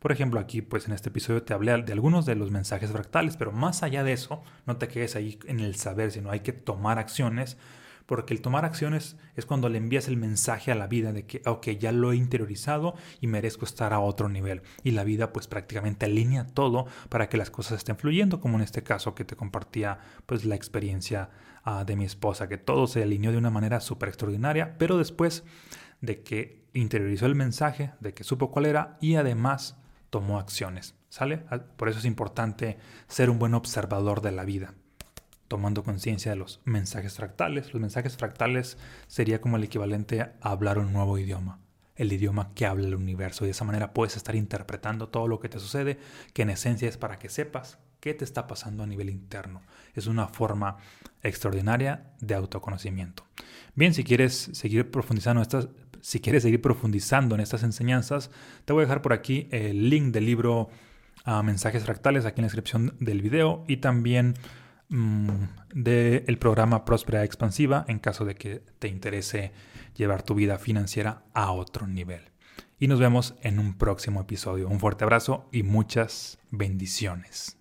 Por 0.00 0.12
ejemplo, 0.12 0.40
aquí 0.40 0.62
pues 0.62 0.86
en 0.86 0.94
este 0.94 1.10
episodio 1.10 1.42
te 1.42 1.52
hablé 1.52 1.76
de 1.82 1.92
algunos 1.92 2.24
de 2.24 2.34
los 2.34 2.50
mensajes 2.50 2.90
fractales, 2.90 3.36
pero 3.36 3.52
más 3.52 3.82
allá 3.82 4.02
de 4.02 4.14
eso, 4.14 4.42
no 4.64 4.78
te 4.78 4.88
quedes 4.88 5.14
ahí 5.14 5.38
en 5.44 5.60
el 5.60 5.76
saber, 5.76 6.10
sino 6.10 6.30
hay 6.30 6.40
que 6.40 6.54
tomar 6.54 6.98
acciones 6.98 7.58
porque 8.06 8.32
el 8.32 8.40
tomar 8.40 8.64
acciones 8.64 9.18
es 9.36 9.44
cuando 9.44 9.68
le 9.68 9.76
envías 9.76 10.08
el 10.08 10.16
mensaje 10.16 10.72
a 10.72 10.74
la 10.74 10.86
vida 10.86 11.12
de 11.12 11.26
que, 11.26 11.42
ok, 11.44 11.68
ya 11.78 11.92
lo 11.92 12.12
he 12.12 12.16
interiorizado 12.16 12.94
y 13.20 13.26
merezco 13.26 13.66
estar 13.66 13.92
a 13.92 14.00
otro 14.00 14.30
nivel. 14.30 14.62
Y 14.82 14.92
la 14.92 15.04
vida 15.04 15.34
pues 15.34 15.46
prácticamente 15.46 16.06
alinea 16.06 16.46
todo 16.46 16.86
para 17.10 17.28
que 17.28 17.36
las 17.36 17.50
cosas 17.50 17.76
estén 17.76 17.98
fluyendo, 17.98 18.40
como 18.40 18.56
en 18.56 18.62
este 18.62 18.82
caso 18.82 19.14
que 19.14 19.26
te 19.26 19.36
compartía 19.36 19.98
pues 20.24 20.46
la 20.46 20.54
experiencia 20.54 21.28
ah, 21.62 21.84
de 21.84 21.94
mi 21.94 22.06
esposa, 22.06 22.48
que 22.48 22.56
todo 22.56 22.86
se 22.86 23.02
alineó 23.02 23.32
de 23.32 23.38
una 23.38 23.50
manera 23.50 23.80
súper 23.80 24.08
extraordinaria, 24.08 24.78
pero 24.78 24.96
después 24.96 25.44
de 26.00 26.22
que 26.22 26.64
interiorizó 26.72 27.26
el 27.26 27.34
mensaje, 27.34 27.92
de 28.00 28.14
que 28.14 28.24
supo 28.24 28.50
cuál 28.50 28.64
era 28.64 28.96
y 29.00 29.16
además 29.16 29.76
tomó 30.10 30.38
acciones. 30.38 30.94
¿Sale? 31.08 31.38
Por 31.76 31.88
eso 31.88 31.98
es 31.98 32.04
importante 32.04 32.78
ser 33.08 33.30
un 33.30 33.38
buen 33.38 33.54
observador 33.54 34.20
de 34.20 34.30
la 34.30 34.44
vida 34.44 34.74
tomando 35.50 35.82
conciencia 35.82 36.30
de 36.30 36.36
los 36.36 36.60
mensajes 36.64 37.16
fractales. 37.16 37.72
Los 37.72 37.80
mensajes 37.80 38.16
fractales 38.16 38.78
sería 39.08 39.40
como 39.40 39.56
el 39.56 39.64
equivalente 39.64 40.20
a 40.20 40.32
hablar 40.42 40.78
un 40.78 40.92
nuevo 40.92 41.18
idioma, 41.18 41.58
el 41.96 42.12
idioma 42.12 42.52
que 42.54 42.66
habla 42.66 42.86
el 42.86 42.94
universo. 42.94 43.44
Y 43.44 43.48
de 43.48 43.50
esa 43.50 43.64
manera 43.64 43.92
puedes 43.92 44.16
estar 44.16 44.36
interpretando 44.36 45.08
todo 45.08 45.26
lo 45.26 45.40
que 45.40 45.48
te 45.48 45.58
sucede, 45.58 45.98
que 46.34 46.42
en 46.42 46.50
esencia 46.50 46.88
es 46.88 46.96
para 46.96 47.18
que 47.18 47.28
sepas 47.28 47.80
qué 47.98 48.14
te 48.14 48.24
está 48.24 48.46
pasando 48.46 48.84
a 48.84 48.86
nivel 48.86 49.10
interno. 49.10 49.62
Es 49.94 50.06
una 50.06 50.28
forma 50.28 50.76
extraordinaria 51.20 52.12
de 52.20 52.36
autoconocimiento. 52.36 53.24
Bien, 53.74 53.92
si 53.92 54.04
quieres 54.04 54.50
seguir 54.52 54.88
profundizando 54.92 55.42
estas, 55.42 55.68
si 56.00 56.20
quieres 56.20 56.42
seguir 56.42 56.62
profundizando 56.62 57.34
en 57.34 57.40
estas 57.40 57.62
enseñanzas, 57.62 58.30
te 58.64 58.72
voy 58.72 58.82
a 58.82 58.86
dejar 58.86 59.02
por 59.02 59.12
aquí 59.12 59.48
el 59.50 59.90
link 59.90 60.12
del 60.12 60.26
libro 60.26 60.68
ah, 61.24 61.42
Mensajes 61.42 61.84
Fractales 61.84 62.24
aquí 62.24 62.40
en 62.40 62.42
la 62.42 62.46
descripción 62.46 62.94
del 63.00 63.22
video 63.22 63.64
y 63.68 63.78
también 63.78 64.34
Mm, 64.90 65.44
del 65.72 66.36
programa 66.38 66.84
Próspera 66.84 67.22
Expansiva 67.22 67.84
en 67.86 68.00
caso 68.00 68.24
de 68.24 68.34
que 68.34 68.60
te 68.80 68.88
interese 68.88 69.52
llevar 69.96 70.24
tu 70.24 70.34
vida 70.34 70.58
financiera 70.58 71.22
a 71.32 71.52
otro 71.52 71.86
nivel. 71.86 72.22
Y 72.80 72.88
nos 72.88 72.98
vemos 72.98 73.36
en 73.42 73.60
un 73.60 73.78
próximo 73.78 74.22
episodio. 74.22 74.68
Un 74.68 74.80
fuerte 74.80 75.04
abrazo 75.04 75.48
y 75.52 75.62
muchas 75.62 76.40
bendiciones. 76.50 77.59